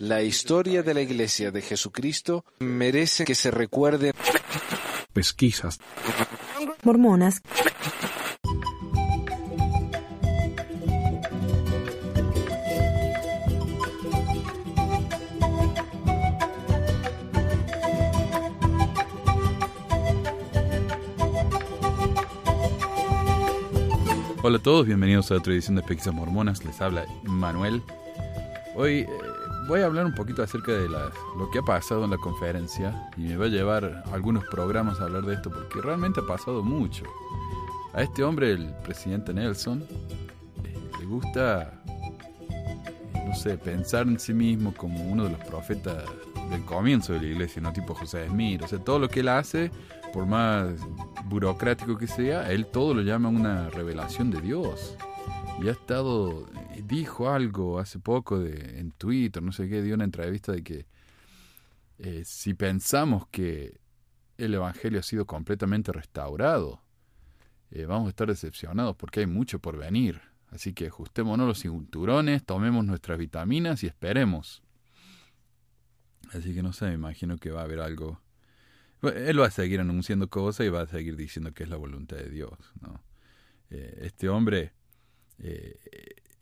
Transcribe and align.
La 0.00 0.22
historia 0.22 0.82
de 0.82 0.94
la 0.94 1.00
Iglesia 1.00 1.50
de 1.50 1.62
Jesucristo 1.62 2.44
merece 2.60 3.24
que 3.24 3.34
se 3.34 3.50
recuerde. 3.50 4.12
Pesquisas. 5.12 5.78
Mormonas. 6.82 7.42
Hola 24.40 24.58
a 24.58 24.62
todos, 24.62 24.86
bienvenidos 24.86 25.30
a 25.30 25.34
otra 25.34 25.52
edición 25.52 25.76
de 25.76 25.82
Pesquisas 25.82 26.14
Mormonas. 26.14 26.64
Les 26.64 26.80
habla 26.80 27.04
Manuel. 27.24 27.82
Hoy 28.80 28.98
eh, 29.00 29.08
voy 29.66 29.80
a 29.80 29.86
hablar 29.86 30.06
un 30.06 30.14
poquito 30.14 30.40
acerca 30.40 30.70
de 30.70 30.88
la- 30.88 31.10
lo 31.36 31.50
que 31.50 31.58
ha 31.58 31.62
pasado 31.62 32.04
en 32.04 32.10
la 32.12 32.16
conferencia 32.16 33.10
y 33.16 33.22
me 33.22 33.36
va 33.36 33.46
a 33.46 33.48
llevar 33.48 34.04
algunos 34.12 34.44
programas 34.44 35.00
a 35.00 35.04
hablar 35.06 35.24
de 35.24 35.34
esto 35.34 35.50
porque 35.50 35.80
realmente 35.80 36.20
ha 36.20 36.26
pasado 36.28 36.62
mucho. 36.62 37.02
A 37.92 38.02
este 38.02 38.22
hombre, 38.22 38.52
el 38.52 38.72
presidente 38.84 39.34
Nelson, 39.34 39.84
eh, 40.62 40.78
le 41.00 41.06
gusta, 41.06 41.72
eh, 41.88 43.24
no 43.26 43.34
sé, 43.34 43.58
pensar 43.58 44.06
en 44.06 44.20
sí 44.20 44.32
mismo 44.32 44.72
como 44.72 45.02
uno 45.10 45.24
de 45.24 45.30
los 45.30 45.40
profetas 45.40 46.04
del 46.48 46.64
comienzo 46.64 47.14
de 47.14 47.20
la 47.22 47.26
iglesia, 47.26 47.60
no 47.60 47.72
tipo 47.72 47.96
José 47.96 48.28
Smith. 48.28 48.62
O 48.62 48.68
sea, 48.68 48.78
todo 48.78 49.00
lo 49.00 49.08
que 49.08 49.20
él 49.20 49.28
hace, 49.28 49.72
por 50.12 50.24
más 50.24 50.68
burocrático 51.24 51.98
que 51.98 52.06
sea, 52.06 52.48
él 52.52 52.66
todo 52.66 52.94
lo 52.94 53.02
llama 53.02 53.28
una 53.28 53.70
revelación 53.70 54.30
de 54.30 54.40
Dios. 54.40 54.96
Y 55.60 55.66
ha 55.66 55.72
estado, 55.72 56.46
eh, 56.54 56.67
dijo 56.82 57.30
algo 57.30 57.78
hace 57.78 57.98
poco 57.98 58.38
de, 58.38 58.78
en 58.78 58.90
Twitter, 58.92 59.42
no 59.42 59.52
sé 59.52 59.68
qué, 59.68 59.82
dio 59.82 59.94
una 59.94 60.04
entrevista 60.04 60.52
de 60.52 60.62
que 60.62 60.86
eh, 61.98 62.22
si 62.24 62.54
pensamos 62.54 63.26
que 63.28 63.80
el 64.36 64.54
Evangelio 64.54 65.00
ha 65.00 65.02
sido 65.02 65.26
completamente 65.26 65.92
restaurado, 65.92 66.80
eh, 67.70 67.86
vamos 67.86 68.06
a 68.06 68.10
estar 68.10 68.28
decepcionados 68.28 68.96
porque 68.96 69.20
hay 69.20 69.26
mucho 69.26 69.58
por 69.58 69.76
venir. 69.76 70.20
Así 70.50 70.72
que 70.72 70.86
ajustémonos 70.86 71.46
los 71.46 71.60
cinturones, 71.60 72.44
tomemos 72.44 72.84
nuestras 72.84 73.18
vitaminas 73.18 73.82
y 73.82 73.86
esperemos. 73.86 74.62
Así 76.32 76.54
que 76.54 76.62
no 76.62 76.72
sé, 76.72 76.86
me 76.86 76.94
imagino 76.94 77.36
que 77.36 77.50
va 77.50 77.60
a 77.60 77.64
haber 77.64 77.80
algo. 77.80 78.20
Él 79.02 79.40
va 79.40 79.46
a 79.46 79.50
seguir 79.50 79.80
anunciando 79.80 80.28
cosas 80.28 80.66
y 80.66 80.70
va 80.70 80.82
a 80.82 80.86
seguir 80.86 81.16
diciendo 81.16 81.52
que 81.52 81.64
es 81.64 81.68
la 81.68 81.76
voluntad 81.76 82.16
de 82.16 82.30
Dios. 82.30 82.58
¿no? 82.80 83.02
Eh, 83.70 84.00
este 84.02 84.28
hombre, 84.28 84.72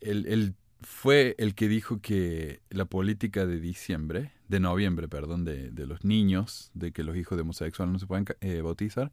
él, 0.01 0.25
él 0.27 0.55
fue 0.81 1.35
el 1.39 1.55
que 1.55 1.67
dijo 1.67 2.01
que 2.01 2.61
la 2.69 2.85
política 2.85 3.45
de 3.45 3.59
diciembre, 3.59 4.31
de 4.47 4.59
noviembre, 4.59 5.07
perdón, 5.07 5.43
de, 5.45 5.71
de 5.71 5.85
los 5.87 6.03
niños, 6.05 6.71
de 6.73 6.91
que 6.91 7.03
los 7.03 7.17
hijos 7.17 7.37
de 7.37 7.41
homosexuales 7.41 7.91
no 7.93 7.99
se 7.99 8.05
pueden 8.07 8.25
eh, 8.41 8.61
bautizar, 8.61 9.11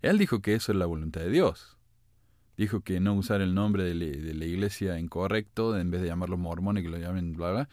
él 0.00 0.18
dijo 0.18 0.40
que 0.40 0.54
eso 0.54 0.72
es 0.72 0.78
la 0.78 0.86
voluntad 0.86 1.20
de 1.20 1.30
Dios. 1.30 1.76
Dijo 2.56 2.80
que 2.80 3.00
no 3.00 3.14
usar 3.14 3.40
el 3.40 3.54
nombre 3.54 3.82
de, 3.82 3.94
la- 3.94 4.44
iglesia 4.44 4.98
incorrecto, 4.98 5.76
en 5.78 5.90
vez 5.90 6.02
de 6.02 6.08
llamarlos 6.08 6.38
mormones, 6.38 6.82
que 6.84 6.90
lo 6.90 6.98
llamen 6.98 7.34
bla, 7.34 7.50
bla. 7.52 7.68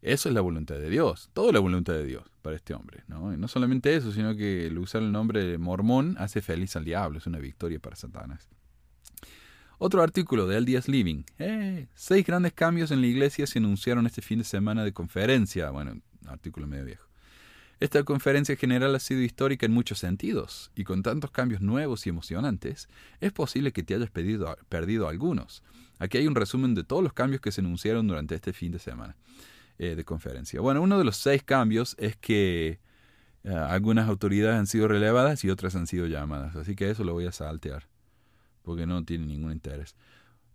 Eso 0.00 0.28
es 0.28 0.34
la 0.34 0.40
voluntad 0.40 0.76
de 0.76 0.90
Dios. 0.90 1.30
Todo 1.32 1.48
es 1.48 1.54
la 1.54 1.60
voluntad 1.60 1.94
de 1.94 2.04
Dios 2.04 2.24
para 2.40 2.56
este 2.56 2.74
hombre. 2.74 3.04
¿no? 3.08 3.32
Y 3.32 3.36
no 3.36 3.48
solamente 3.48 3.94
eso, 3.94 4.12
sino 4.12 4.34
que 4.36 4.66
el 4.66 4.78
usar 4.78 5.02
el 5.02 5.12
nombre 5.12 5.58
mormón 5.58 6.16
hace 6.18 6.40
feliz 6.40 6.74
al 6.76 6.84
diablo. 6.84 7.18
Es 7.18 7.26
una 7.26 7.38
victoria 7.38 7.78
para 7.78 7.96
Satanás. 7.96 8.48
Otro 9.84 10.00
artículo 10.00 10.46
de 10.46 10.60
LDS 10.60 10.86
Living. 10.86 11.24
Eh, 11.40 11.88
seis 11.96 12.24
grandes 12.24 12.52
cambios 12.52 12.92
en 12.92 13.00
la 13.00 13.08
iglesia 13.08 13.48
se 13.48 13.58
anunciaron 13.58 14.06
este 14.06 14.22
fin 14.22 14.38
de 14.38 14.44
semana 14.44 14.84
de 14.84 14.92
conferencia. 14.92 15.70
Bueno, 15.70 16.00
artículo 16.24 16.68
medio 16.68 16.84
viejo. 16.84 17.08
Esta 17.80 18.04
conferencia 18.04 18.54
general 18.54 18.94
ha 18.94 19.00
sido 19.00 19.22
histórica 19.22 19.66
en 19.66 19.72
muchos 19.72 19.98
sentidos, 19.98 20.70
y 20.76 20.84
con 20.84 21.02
tantos 21.02 21.32
cambios 21.32 21.62
nuevos 21.62 22.06
y 22.06 22.10
emocionantes, 22.10 22.88
es 23.20 23.32
posible 23.32 23.72
que 23.72 23.82
te 23.82 23.96
hayas 23.96 24.08
perdido 24.10 25.08
algunos. 25.08 25.64
Aquí 25.98 26.16
hay 26.16 26.28
un 26.28 26.36
resumen 26.36 26.76
de 26.76 26.84
todos 26.84 27.02
los 27.02 27.12
cambios 27.12 27.40
que 27.40 27.50
se 27.50 27.60
anunciaron 27.60 28.06
durante 28.06 28.36
este 28.36 28.52
fin 28.52 28.70
de 28.70 28.78
semana 28.78 29.16
eh, 29.80 29.96
de 29.96 30.04
conferencia. 30.04 30.60
Bueno, 30.60 30.80
uno 30.80 30.96
de 30.96 31.04
los 31.04 31.16
seis 31.16 31.42
cambios 31.42 31.96
es 31.98 32.14
que 32.14 32.78
eh, 33.42 33.52
algunas 33.52 34.08
autoridades 34.08 34.60
han 34.60 34.68
sido 34.68 34.86
relevadas 34.86 35.42
y 35.42 35.50
otras 35.50 35.74
han 35.74 35.88
sido 35.88 36.06
llamadas, 36.06 36.54
así 36.54 36.76
que 36.76 36.88
eso 36.88 37.02
lo 37.02 37.14
voy 37.14 37.26
a 37.26 37.32
saltear, 37.32 37.88
porque 38.62 38.86
no 38.86 39.04
tiene 39.04 39.26
ningún 39.26 39.52
interés. 39.52 39.94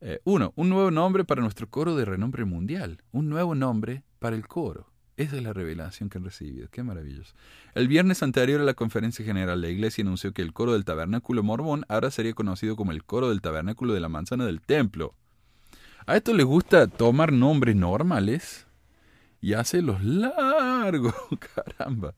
Eh, 0.02 0.20
uno, 0.26 0.54
un 0.56 0.70
nuevo 0.70 0.92
nombre 0.92 1.26
para 1.26 1.42
nuestro 1.42 1.70
coro 1.70 1.96
de 1.96 2.06
renombre 2.06 2.46
mundial, 2.46 3.02
un 3.12 3.30
nuevo 3.30 3.56
nombre 3.56 4.04
para 4.20 4.36
el 4.36 4.48
coro. 4.48 4.88
Esa 5.18 5.38
es 5.38 5.42
la 5.42 5.52
revelación 5.52 6.10
que 6.10 6.20
han 6.20 6.24
recibido. 6.24 6.68
Qué 6.70 6.84
maravilloso. 6.84 7.34
El 7.74 7.88
viernes 7.88 8.22
anterior 8.22 8.62
a 8.62 8.64
la 8.64 8.76
conferencia 8.76 9.26
general, 9.26 9.62
la 9.62 9.70
iglesia 9.70 10.04
anunció 10.04 10.32
que 10.32 10.44
el 10.44 10.54
coro 10.54 10.74
del 10.74 10.86
tabernáculo 10.86 11.42
mormón 11.42 11.86
ahora 11.90 12.12
sería 12.12 12.34
conocido 12.34 12.76
como 12.76 12.92
el 12.92 13.04
coro 13.04 13.30
del 13.30 13.42
tabernáculo 13.42 13.94
de 13.94 14.00
la 14.00 14.10
manzana 14.10 14.46
del 14.46 14.62
templo. 14.62 15.16
A 16.06 16.16
esto 16.16 16.34
les 16.34 16.46
gusta 16.46 16.88
tomar 16.88 17.34
nombres 17.34 17.76
normales 17.76 18.68
y 19.42 19.54
hacerlos 19.54 20.04
largos. 20.04 21.16
Caramba. 21.56 22.14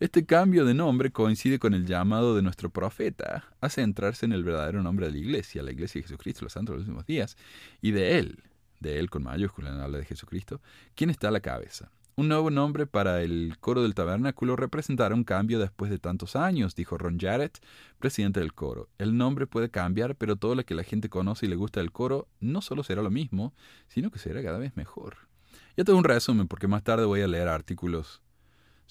Este 0.00 0.24
cambio 0.24 0.64
de 0.64 0.72
nombre 0.72 1.12
coincide 1.12 1.58
con 1.58 1.74
el 1.74 1.84
llamado 1.84 2.34
de 2.34 2.40
nuestro 2.40 2.70
profeta 2.70 3.44
a 3.60 3.68
centrarse 3.68 4.24
en 4.24 4.32
el 4.32 4.44
verdadero 4.44 4.82
nombre 4.82 5.04
de 5.04 5.12
la 5.12 5.18
iglesia, 5.18 5.62
la 5.62 5.72
iglesia 5.72 5.98
de 5.98 6.04
Jesucristo, 6.04 6.42
los 6.42 6.54
santos 6.54 6.72
de 6.72 6.78
los 6.78 6.88
últimos 6.88 7.04
días, 7.04 7.36
y 7.82 7.90
de 7.90 8.18
él, 8.18 8.42
de 8.78 8.98
él 8.98 9.10
con 9.10 9.24
mayúscula, 9.24 9.84
habla 9.84 9.98
de 9.98 10.06
Jesucristo, 10.06 10.62
quien 10.94 11.10
está 11.10 11.28
a 11.28 11.32
la 11.32 11.40
cabeza. 11.40 11.90
Un 12.16 12.28
nuevo 12.28 12.48
nombre 12.48 12.86
para 12.86 13.20
el 13.20 13.58
coro 13.60 13.82
del 13.82 13.94
tabernáculo 13.94 14.56
representará 14.56 15.14
un 15.14 15.24
cambio 15.24 15.58
después 15.58 15.90
de 15.90 15.98
tantos 15.98 16.34
años, 16.34 16.74
dijo 16.74 16.96
Ron 16.96 17.18
Jarrett, 17.20 17.58
presidente 17.98 18.40
del 18.40 18.54
coro. 18.54 18.88
El 18.96 19.18
nombre 19.18 19.46
puede 19.46 19.68
cambiar, 19.68 20.16
pero 20.16 20.36
todo 20.36 20.54
lo 20.54 20.64
que 20.64 20.74
la 20.74 20.82
gente 20.82 21.10
conoce 21.10 21.44
y 21.44 21.50
le 21.50 21.56
gusta 21.56 21.80
del 21.80 21.92
coro 21.92 22.26
no 22.40 22.62
solo 22.62 22.84
será 22.84 23.02
lo 23.02 23.10
mismo, 23.10 23.52
sino 23.88 24.10
que 24.10 24.18
será 24.18 24.42
cada 24.42 24.56
vez 24.56 24.74
mejor. 24.78 25.28
Ya 25.76 25.84
tengo 25.84 25.98
un 25.98 26.04
resumen, 26.04 26.48
porque 26.48 26.68
más 26.68 26.84
tarde 26.84 27.04
voy 27.04 27.20
a 27.20 27.28
leer 27.28 27.48
artículos 27.48 28.22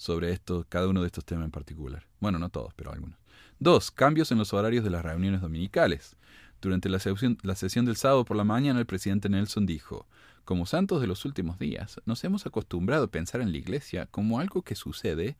sobre 0.00 0.32
esto, 0.32 0.64
cada 0.66 0.88
uno 0.88 1.02
de 1.02 1.08
estos 1.08 1.26
temas 1.26 1.44
en 1.44 1.50
particular. 1.50 2.06
Bueno, 2.20 2.38
no 2.38 2.48
todos, 2.48 2.72
pero 2.72 2.90
algunos. 2.90 3.18
Dos, 3.58 3.90
cambios 3.90 4.32
en 4.32 4.38
los 4.38 4.54
horarios 4.54 4.82
de 4.82 4.88
las 4.88 5.04
reuniones 5.04 5.42
dominicales. 5.42 6.16
Durante 6.62 6.88
la 6.88 6.98
sesión, 6.98 7.84
del 7.84 7.96
sábado 7.96 8.24
por 8.24 8.38
la 8.38 8.44
mañana, 8.44 8.80
el 8.80 8.86
presidente 8.86 9.28
Nelson 9.28 9.66
dijo, 9.66 10.06
como 10.46 10.64
santos 10.64 11.02
de 11.02 11.06
los 11.06 11.26
últimos 11.26 11.58
días, 11.58 12.00
nos 12.06 12.24
hemos 12.24 12.46
acostumbrado 12.46 13.04
a 13.04 13.10
pensar 13.10 13.42
en 13.42 13.52
la 13.52 13.58
iglesia 13.58 14.06
como 14.06 14.40
algo 14.40 14.62
que 14.62 14.74
sucede 14.74 15.36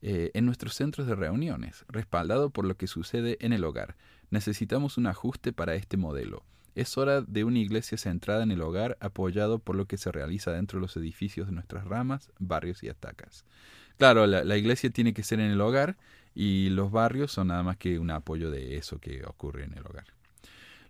eh, 0.00 0.30
en 0.32 0.46
nuestros 0.46 0.72
centros 0.76 1.06
de 1.06 1.14
reuniones, 1.14 1.84
respaldado 1.88 2.48
por 2.48 2.64
lo 2.64 2.78
que 2.78 2.86
sucede 2.86 3.36
en 3.42 3.52
el 3.52 3.64
hogar. 3.64 3.96
Necesitamos 4.30 4.96
un 4.96 5.08
ajuste 5.08 5.52
para 5.52 5.74
este 5.74 5.98
modelo. 5.98 6.42
Es 6.74 6.96
hora 6.98 7.20
de 7.20 7.44
una 7.44 7.58
iglesia 7.58 7.98
centrada 7.98 8.42
en 8.42 8.50
el 8.50 8.62
hogar, 8.62 8.96
apoyado 9.00 9.58
por 9.58 9.76
lo 9.76 9.86
que 9.86 9.96
se 9.96 10.12
realiza 10.12 10.52
dentro 10.52 10.78
de 10.78 10.82
los 10.82 10.96
edificios 10.96 11.46
de 11.46 11.52
nuestras 11.52 11.84
ramas, 11.84 12.30
barrios 12.38 12.82
y 12.82 12.88
atacas. 12.88 13.44
Claro, 13.98 14.26
la, 14.26 14.44
la 14.44 14.56
iglesia 14.56 14.90
tiene 14.90 15.12
que 15.12 15.22
ser 15.22 15.40
en 15.40 15.50
el 15.50 15.60
hogar 15.60 15.96
y 16.34 16.70
los 16.70 16.90
barrios 16.90 17.32
son 17.32 17.48
nada 17.48 17.62
más 17.62 17.76
que 17.76 17.98
un 17.98 18.10
apoyo 18.10 18.50
de 18.50 18.76
eso 18.76 18.98
que 18.98 19.24
ocurre 19.24 19.64
en 19.64 19.74
el 19.74 19.86
hogar. 19.86 20.06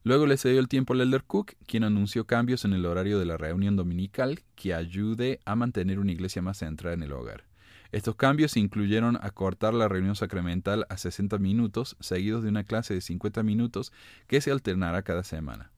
Luego 0.02 0.26
le 0.26 0.38
cedió 0.38 0.60
el 0.60 0.68
tiempo 0.68 0.94
al 0.94 1.02
Elder 1.02 1.24
Cook, 1.24 1.52
quien 1.66 1.84
anunció 1.84 2.24
cambios 2.24 2.64
en 2.64 2.72
el 2.72 2.86
horario 2.86 3.18
de 3.18 3.26
la 3.26 3.36
reunión 3.36 3.76
dominical 3.76 4.40
que 4.54 4.72
ayude 4.72 5.40
a 5.44 5.56
mantener 5.56 5.98
una 5.98 6.12
iglesia 6.12 6.40
más 6.40 6.58
centrada 6.58 6.94
en 6.94 7.02
el 7.02 7.12
hogar. 7.12 7.49
Estos 7.92 8.14
cambios 8.14 8.56
incluyeron 8.56 9.18
acortar 9.20 9.74
la 9.74 9.88
reunión 9.88 10.14
sacramental 10.14 10.86
a 10.88 10.96
60 10.96 11.38
minutos, 11.38 11.96
seguidos 11.98 12.44
de 12.44 12.50
una 12.50 12.64
clase 12.64 12.94
de 12.94 13.00
50 13.00 13.42
minutos 13.42 13.92
que 14.28 14.40
se 14.40 14.52
alternará 14.52 15.02
cada 15.02 15.24
semana. 15.24 15.70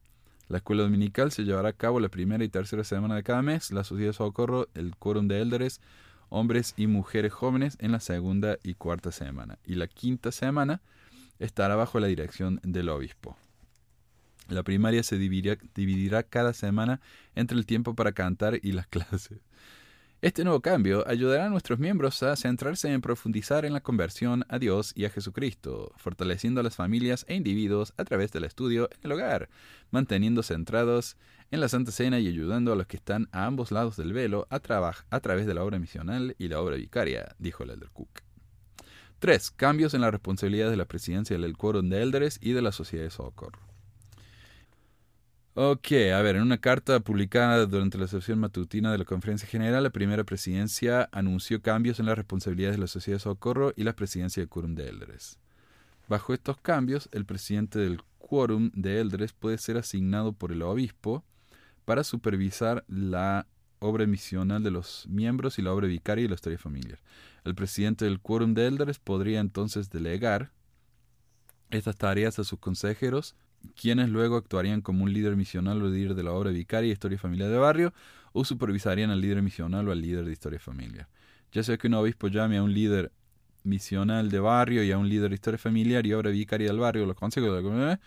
La 0.47 0.57
escuela 0.57 0.83
dominical 0.83 1.31
se 1.31 1.43
llevará 1.43 1.69
a 1.69 1.73
cabo 1.73 1.99
la 1.99 2.09
primera 2.09 2.43
y 2.43 2.49
tercera 2.49 2.83
semana 2.83 3.15
de 3.15 3.23
cada 3.23 3.41
mes, 3.41 3.71
la 3.71 3.83
sociedad 3.83 4.09
de 4.09 4.17
socorro, 4.17 4.67
el 4.75 4.95
quórum 4.95 5.27
de 5.27 5.41
élderes, 5.41 5.81
hombres 6.29 6.73
y 6.77 6.85
mujeres 6.87 7.33
jóvenes 7.33 7.77
en 7.79 7.91
la 7.91 7.99
segunda 7.99 8.57
y 8.63 8.75
cuarta 8.75 9.11
semana, 9.11 9.57
y 9.65 9.75
la 9.75 9.87
quinta 9.87 10.31
semana 10.31 10.81
estará 11.39 11.75
bajo 11.75 11.99
la 11.99 12.07
dirección 12.07 12.59
del 12.63 12.89
obispo. 12.89 13.37
La 14.49 14.63
primaria 14.63 15.01
se 15.03 15.17
dividirá, 15.17 15.57
dividirá 15.73 16.23
cada 16.23 16.53
semana 16.53 17.01
entre 17.33 17.57
el 17.57 17.65
tiempo 17.65 17.95
para 17.95 18.11
cantar 18.11 18.59
y 18.61 18.73
las 18.73 18.87
clases. 18.89 19.39
Este 20.23 20.45
nuevo 20.45 20.61
cambio 20.61 21.05
ayudará 21.05 21.47
a 21.47 21.49
nuestros 21.49 21.79
miembros 21.79 22.23
a 22.23 22.37
centrarse 22.37 22.89
en 22.89 23.01
profundizar 23.01 23.65
en 23.65 23.73
la 23.73 23.81
conversión 23.81 24.45
a 24.47 24.57
Dios 24.57 24.93
y 24.95 25.03
a 25.03 25.09
Jesucristo, 25.09 25.91
fortaleciendo 25.97 26.61
a 26.61 26.63
las 26.63 26.77
familias 26.77 27.25
e 27.27 27.35
individuos 27.35 27.93
a 27.97 28.05
través 28.05 28.31
del 28.31 28.45
estudio 28.45 28.87
en 28.93 28.99
el 29.03 29.11
hogar, 29.11 29.49
manteniendo 29.91 30.41
centrados 30.41 31.17
en 31.51 31.59
la 31.59 31.67
Santa 31.67 31.91
Cena 31.91 32.21
y 32.21 32.29
ayudando 32.29 32.71
a 32.71 32.77
los 32.77 32.87
que 32.87 32.95
están 32.95 33.27
a 33.33 33.45
ambos 33.45 33.73
lados 33.73 33.97
del 33.97 34.13
velo 34.13 34.47
a, 34.49 34.61
a 35.09 35.19
través 35.19 35.45
de 35.45 35.55
la 35.55 35.63
obra 35.65 35.77
misional 35.77 36.37
y 36.39 36.47
la 36.47 36.61
obra 36.61 36.77
vicaria, 36.77 37.35
dijo 37.37 37.63
el 37.63 37.71
Elder 37.71 37.89
Cook. 37.89 38.21
3. 39.19 39.51
Cambios 39.51 39.93
en 39.93 39.99
la 39.99 40.11
responsabilidad 40.11 40.69
de 40.69 40.77
la 40.77 40.85
presidencia 40.85 41.37
del 41.37 41.57
quórum 41.57 41.89
de 41.89 42.01
élderes 42.01 42.39
y 42.41 42.53
de 42.53 42.61
la 42.61 42.71
sociedad 42.71 43.03
de 43.03 43.11
socorro. 43.11 43.72
Ok, 45.55 45.91
a 46.11 46.19
ver, 46.23 46.37
en 46.37 46.41
una 46.41 46.57
carta 46.57 46.99
publicada 46.99 47.67
durante 47.67 47.99
la 47.99 48.07
sesión 48.07 48.39
matutina 48.39 48.91
de 48.91 48.97
la 48.97 49.05
Conferencia 49.05 49.47
General, 49.47 49.83
la 49.83 49.91
primera 49.91 50.23
presidencia 50.23 51.07
anunció 51.11 51.61
cambios 51.61 51.99
en 51.99 52.07
las 52.07 52.17
responsabilidades 52.17 52.77
de 52.77 52.81
la 52.81 52.87
Sociedad 52.87 53.17
de 53.17 53.23
Socorro 53.23 53.71
y 53.75 53.83
la 53.83 53.95
presidencia 53.95 54.41
del 54.41 54.49
Quórum 54.49 54.73
de 54.73 54.89
Eldres. 54.89 55.37
Bajo 56.09 56.33
estos 56.33 56.57
cambios, 56.57 57.07
el 57.11 57.25
presidente 57.25 57.77
del 57.77 58.01
Quórum 58.17 58.71
de 58.73 58.99
Eldres 58.99 59.33
puede 59.33 59.59
ser 59.59 59.77
asignado 59.77 60.33
por 60.33 60.51
el 60.51 60.63
obispo 60.63 61.23
para 61.85 62.03
supervisar 62.03 62.83
la 62.87 63.45
obra 63.77 64.07
misional 64.07 64.63
de 64.63 64.71
los 64.71 65.05
miembros 65.07 65.59
y 65.59 65.61
la 65.61 65.71
obra 65.71 65.85
vicaria 65.85 66.25
y 66.25 66.29
la 66.29 66.35
historia 66.35 66.57
familiar. 66.57 66.97
El 67.43 67.53
presidente 67.53 68.05
del 68.05 68.19
Quórum 68.19 68.55
de 68.55 68.65
Eldres 68.65 68.97
podría 68.97 69.39
entonces 69.39 69.91
delegar 69.91 70.51
estas 71.69 71.95
tareas 71.95 72.39
a 72.39 72.43
sus 72.43 72.57
consejeros 72.57 73.35
quienes 73.75 74.09
luego 74.09 74.37
actuarían 74.37 74.81
como 74.81 75.03
un 75.03 75.13
líder 75.13 75.35
misional 75.35 75.81
o 75.81 75.89
líder 75.89 76.15
de 76.15 76.23
la 76.23 76.31
obra 76.31 76.51
vicaria 76.51 76.89
y 76.89 76.93
historia 76.93 77.17
familiar 77.17 77.49
de 77.49 77.57
barrio, 77.57 77.93
o 78.33 78.45
supervisarían 78.45 79.11
al 79.11 79.21
líder 79.21 79.41
misional 79.41 79.87
o 79.87 79.91
al 79.91 80.01
líder 80.01 80.25
de 80.25 80.31
historia 80.31 80.59
familiar. 80.59 81.07
Ya 81.51 81.63
sea 81.63 81.77
que 81.77 81.87
un 81.87 81.93
obispo 81.93 82.27
llame 82.27 82.57
a 82.57 82.63
un 82.63 82.73
líder 82.73 83.11
misional 83.63 84.29
de 84.29 84.39
barrio 84.39 84.83
y 84.83 84.91
a 84.91 84.97
un 84.97 85.07
líder 85.07 85.29
de 85.29 85.35
historia 85.35 85.57
familiar 85.57 86.05
y 86.05 86.13
obra 86.13 86.31
vicaria 86.31 86.67
del 86.67 86.79
barrio, 86.79 87.05
los 87.05 87.15
consejos 87.15 87.49
de 87.51 87.55
la 87.55 87.61
comunidad, 87.61 87.99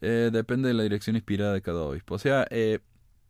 eh, 0.00 0.30
depende 0.32 0.68
de 0.68 0.74
la 0.74 0.82
dirección 0.82 1.16
inspirada 1.16 1.54
de 1.54 1.62
cada 1.62 1.80
obispo. 1.80 2.14
O 2.14 2.18
sea, 2.18 2.46
eh, 2.50 2.80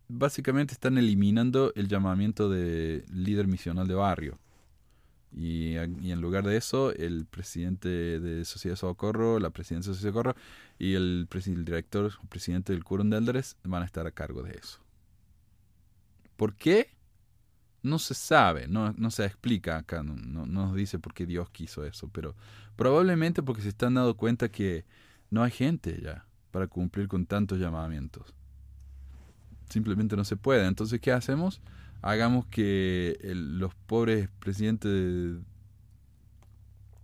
básicamente 0.09 0.73
están 0.73 0.99
eliminando 0.99 1.73
el 1.75 1.88
llamamiento 1.88 2.49
de 2.50 3.05
líder 3.12 3.47
misional 3.47 3.88
de 3.88 3.94
barrio. 3.94 4.38
Y, 5.32 5.76
en 5.76 6.20
lugar 6.20 6.44
de 6.46 6.56
eso, 6.56 6.93
el 6.93 7.26
presidente 7.26 7.88
de 7.88 8.44
Sociedad 8.44 8.76
Socorro, 8.76 9.38
la 9.38 9.50
presidencia 9.50 9.90
de 9.90 9.96
Sociedad 9.96 10.14
Socorro 10.14 10.37
y 10.78 10.94
el, 10.94 11.28
director 11.64 12.12
o 12.23 12.26
presidente 12.26 12.73
del 12.73 12.84
Quórum 12.84 13.11
de 13.11 13.19
Eldres 13.19 13.56
van 13.64 13.82
a 13.82 13.87
estar 13.87 14.06
a 14.06 14.12
cargo 14.12 14.43
de 14.43 14.52
eso. 14.52 14.81
¿Por 16.37 16.55
qué? 16.55 16.94
No 17.82 17.99
se 17.99 18.14
sabe, 18.14 18.67
no, 18.67 18.93
no 18.94 19.11
se 19.11 19.25
explica 19.25 19.76
acá, 19.76 20.02
no, 20.02 20.17
no, 20.17 20.46
nos 20.46 20.75
dice 20.75 20.99
por 20.99 21.14
qué 21.14 21.26
Dios 21.26 21.50
quiso 21.50 21.84
eso, 21.84 22.08
pero 22.08 22.34
probablemente 22.75 23.43
porque 23.43 23.62
se 23.62 23.69
están 23.69 23.94
dando 23.94 24.17
cuenta 24.17 24.49
que 24.49 24.84
no 25.31 25.43
hay 25.43 25.50
gente 25.50 26.00
ya 26.02 26.26
para 26.50 26.67
cumplir 26.67 27.08
con 27.08 27.26
tantos 27.26 27.58
llamamientos. 27.58 28.34
Simplemente 29.69 30.17
no 30.17 30.25
se 30.25 30.37
puede. 30.37 30.67
Entonces, 30.67 31.00
¿qué 31.00 31.12
hacemos? 31.12 31.61
Hagamos 32.06 32.47
que 32.47 33.19
los 33.23 33.75
pobres 33.75 34.29
presidentes 34.38 35.38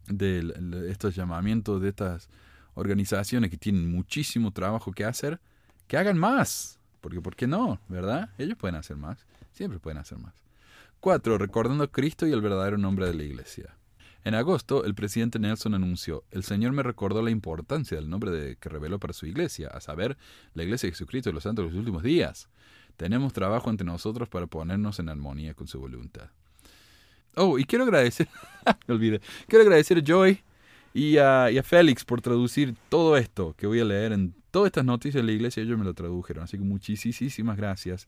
de, 0.07 0.89
estos 0.89 1.15
llamamientos, 1.15 1.83
de 1.83 1.89
estas 1.89 2.29
organizaciones 2.75 3.51
que 3.51 3.57
tienen 3.57 3.91
muchísimo 3.91 4.53
trabajo 4.53 4.93
que 4.93 5.05
hacer, 5.05 5.41
que 5.89 5.97
hagan 5.97 6.19
más. 6.19 6.79
Porque, 7.01 7.21
¿por 7.21 7.35
qué 7.35 7.49
no? 7.49 7.81
¿Verdad? 7.89 8.31
Ellos 8.39 8.57
pueden 8.57 8.77
hacer 8.77 8.97
más. 8.97 9.27
Siempre 9.53 9.81
pueden 9.81 9.99
hacer 9.99 10.19
más. 10.19 10.35
Cuatro, 11.01 11.37
recordando 11.37 11.83
a 11.83 11.91
Cristo 11.91 12.27
y 12.29 12.33
el 12.33 12.41
verdadero 12.41 12.79
nombre 12.79 13.07
de 13.07 13.15
la 13.15 13.25
iglesia. 13.25 13.77
En 14.25 14.37
agosto, 14.37 14.85
el 14.85 14.95
presidente 14.95 15.41
Nelson 15.41 15.75
anunció, 15.75 16.23
el 16.31 16.45
Señor 16.45 16.71
me 16.71 16.85
recordó 16.85 17.23
la 17.23 17.33
importancia 17.33 17.97
del 17.97 18.09
nombre 18.09 18.31
de, 18.31 18.55
que 18.55 18.69
reveló 18.69 19.01
para 19.01 19.13
su 19.13 19.27
iglesia, 19.27 19.67
a 19.67 19.81
saber, 19.81 20.17
la 20.55 20.63
iglesia 20.63 20.87
de 20.87 20.93
Jesucristo 20.93 21.31
de 21.31 21.35
los 21.35 21.43
santos 21.43 21.65
de 21.65 21.71
los 21.73 21.79
últimos 21.79 22.05
días. 22.05 22.49
Tenemos 22.97 23.33
trabajo 23.33 23.71
entre 23.71 23.87
nosotros 23.87 24.29
para 24.29 24.47
ponernos 24.47 24.99
en 24.99 25.09
armonía 25.09 25.55
con 25.55 25.67
su 25.67 25.81
voluntad. 25.81 26.31
Oh, 27.35 27.59
y 27.59 27.65
quiero 27.65 27.85
agradecer, 27.85 28.29
me 28.87 28.95
olvidé, 28.95 29.21
quiero 29.49 29.63
agradecer 29.63 29.99
a 29.99 30.03
Joy 30.05 30.43
y 30.93 31.17
a, 31.17 31.49
Félix 31.65 32.05
por 32.05 32.21
traducir 32.21 32.77
todo 32.89 33.17
esto 33.17 33.55
que 33.57 33.67
voy 33.67 33.81
a 33.81 33.85
leer 33.85 34.13
en 34.13 34.35
todas 34.51 34.67
estas 34.67 34.85
noticias 34.85 35.23
de 35.23 35.27
la 35.27 35.33
iglesia, 35.33 35.63
ellos 35.63 35.79
me 35.79 35.85
lo 35.85 35.95
tradujeron, 35.95 36.45
así 36.45 36.59
que 36.59 36.65
muchísimas 36.65 37.57
gracias. 37.57 38.07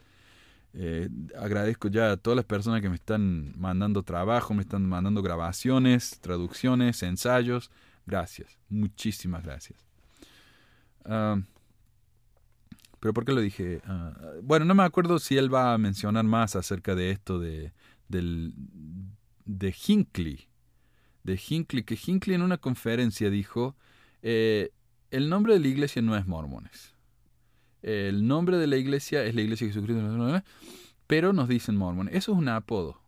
Eh, 0.77 1.09
agradezco 1.39 1.89
ya 1.89 2.13
a 2.13 2.17
todas 2.17 2.37
las 2.37 2.45
personas 2.45 2.83
que 2.83 2.89
me 2.89 2.97
están 2.97 3.55
mandando 3.57 4.03
trabajo, 4.03 4.53
me 4.53 4.63
están 4.63 4.87
mandando 4.87 5.23
grabaciones, 5.23 6.19
traducciones, 6.21 7.03
ensayos. 7.03 7.71
Gracias, 8.07 8.59
muchísimas 8.69 9.45
gracias. 9.45 9.79
Ah, 11.05 11.39
pero 13.05 13.13
¿por 13.13 13.27
qué 13.27 13.33
lo 13.33 13.43
dije? 13.43 13.83
Ah, 13.85 14.15
bueno, 14.43 14.65
no 14.65 14.75
me 14.75 14.83
acuerdo 14.83 15.19
si 15.19 15.37
él 15.37 15.53
va 15.53 15.75
a 15.75 15.77
mencionar 15.79 16.25
más 16.25 16.57
acerca 16.57 16.95
de 16.95 17.11
esto 17.11 17.39
de, 17.39 17.75
del, 18.09 18.55
de 19.45 19.75
Hinckley. 19.87 20.49
De 21.23 21.39
Hinckley, 21.39 21.83
que 21.83 21.99
Hinckley 22.03 22.35
en 22.35 22.41
una 22.41 22.57
conferencia 22.57 23.29
dijo, 23.29 23.77
eh, 24.23 24.71
el 25.11 25.29
nombre 25.29 25.53
de 25.53 25.61
la 25.61 25.69
iglesia 25.69 26.01
no 26.01 26.17
es 26.17 26.27
mormones. 26.27 26.95
El 27.83 28.27
nombre 28.27 28.57
de 28.57 28.69
la 28.69 28.79
iglesia 28.79 29.23
es 29.23 29.35
la 29.35 29.43
iglesia 29.43 29.67
de 29.67 29.75
Jesucristo, 29.75 30.43
pero 31.07 31.35
nos 31.35 31.47
dicen 31.47 31.77
mormones. 31.77 32.15
Eso 32.15 32.33
es 32.33 32.39
un 32.39 32.49
apodo. 32.49 33.03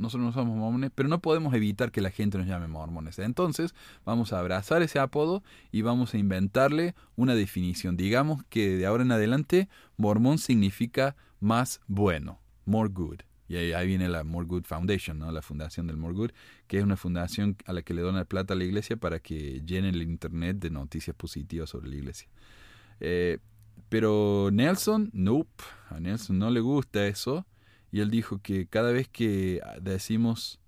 Nosotros 0.00 0.26
no 0.26 0.32
somos 0.32 0.56
mormones, 0.56 0.90
pero 0.94 1.08
no 1.08 1.20
podemos 1.20 1.52
evitar 1.54 1.92
que 1.92 2.00
la 2.00 2.10
gente 2.10 2.38
nos 2.38 2.46
llame 2.46 2.68
mormones. 2.68 3.18
Entonces, 3.18 3.74
vamos 4.04 4.32
a 4.32 4.38
abrazar 4.38 4.82
ese 4.82 4.98
apodo 4.98 5.42
y 5.70 5.82
vamos 5.82 6.14
a 6.14 6.18
inventarle 6.18 6.94
una 7.16 7.34
definición. 7.34 7.96
Digamos 7.96 8.42
que 8.48 8.76
de 8.76 8.86
ahora 8.86 9.02
en 9.02 9.12
adelante, 9.12 9.68
mormón 9.96 10.38
significa 10.38 11.16
más 11.38 11.80
bueno, 11.86 12.40
more 12.64 12.88
good. 12.88 13.20
Y 13.46 13.56
ahí, 13.56 13.86
viene 13.88 14.08
la 14.08 14.22
More 14.22 14.46
Good 14.46 14.62
Foundation, 14.62 15.18
la 15.34 15.42
fundación 15.42 15.88
del 15.88 15.96
More 15.96 16.14
Good, 16.14 16.30
que 16.68 16.78
es 16.78 16.84
una 16.84 16.96
fundación 16.96 17.56
a 17.66 17.72
la 17.72 17.82
que 17.82 17.94
le 17.94 18.00
dona 18.00 18.24
plata 18.24 18.54
a 18.54 18.56
la 18.56 18.62
iglesia 18.62 18.96
para 18.96 19.18
que 19.18 19.60
llene 19.66 19.88
el 19.88 20.02
Internet 20.02 20.58
de 20.58 20.70
noticias 20.70 21.16
positivas 21.16 21.68
sobre 21.68 21.88
la 21.88 21.96
iglesia. 21.96 22.28
Eh, 23.00 23.38
pero 23.88 24.50
Nelson, 24.52 25.10
nope, 25.12 25.64
a 25.88 25.98
Nelson 25.98 26.38
no 26.38 26.48
le 26.48 26.60
gusta 26.60 27.08
eso 27.08 27.44
y 27.92 28.00
él 28.00 28.10
dijo 28.10 28.40
que 28.42 28.66
cada 28.66 28.92
vez 28.92 29.08
que 29.08 29.60
decimos 29.80 30.60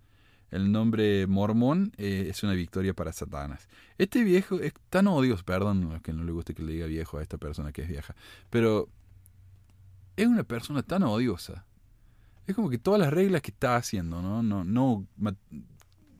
el 0.51 0.71
nombre 0.71 1.27
mormón 1.27 1.93
eh, 1.97 2.27
es 2.29 2.43
una 2.43 2.53
victoria 2.53 2.93
para 2.93 3.13
Satanás. 3.13 3.69
Este 3.97 4.23
viejo 4.23 4.61
es 4.61 4.75
tan 4.91 5.07
odioso, 5.07 5.45
perdón, 5.45 6.01
que 6.03 6.13
no 6.13 6.25
le 6.25 6.33
guste 6.33 6.55
que 6.55 6.63
le 6.63 6.73
diga 6.73 6.87
viejo 6.87 7.19
a 7.19 7.23
esta 7.23 7.39
persona 7.39 7.73
que 7.73 7.83
es 7.83 7.89
vieja, 7.89 8.15
pero 8.51 8.89
es 10.17 10.27
una 10.27 10.45
persona 10.45 10.83
tan 10.83 11.03
odiosa. 11.05 11.65
Es 12.47 12.55
como 12.55 12.69
que 12.69 12.79
todas 12.79 13.01
las 13.01 13.13
reglas 13.13 13.41
que 13.41 13.51
está 13.51 13.77
haciendo, 13.77 14.21
¿no? 14.21 14.43
No, 14.43 14.65
no 14.65 15.07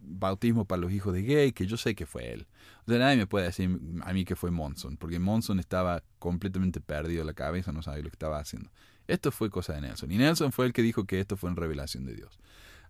bautismo 0.01 0.65
para 0.65 0.81
los 0.81 0.93
hijos 0.93 1.13
de 1.13 1.23
gay, 1.23 1.53
que 1.53 1.67
yo 1.67 1.77
sé 1.77 1.95
que 1.95 2.07
fue 2.07 2.33
él. 2.33 2.47
O 2.87 2.91
sea, 2.91 2.99
nadie 2.99 3.17
me 3.17 3.27
puede 3.27 3.47
decir 3.47 3.79
a 4.03 4.13
mí 4.13 4.25
que 4.25 4.37
fue 4.37 4.51
Monson, 4.51 4.97
porque 4.97 5.19
Monson 5.19 5.59
estaba 5.59 6.03
completamente 6.19 6.81
perdido 6.81 7.21
de 7.21 7.27
la 7.27 7.35
cabeza, 7.35 7.73
no 7.73 7.83
sabía 7.83 8.03
lo 8.03 8.11
que 8.11 8.15
estaba 8.15 8.39
haciendo. 8.39 8.71
Esto 9.09 9.31
fue 9.31 9.51
cosa 9.51 9.75
de 9.75 9.83
Nelson. 9.83 10.11
Y 10.11 10.19
Nelson 10.19 10.53
fue 10.53 10.67
el 10.67 10.73
que 10.73 10.83
dijo 10.83 11.05
que 11.05 11.21
esto 11.21 11.37
fue 11.37 11.51
en 11.51 11.57
revelación 11.57 12.05
de 12.05 12.15
Dios. 12.15 12.39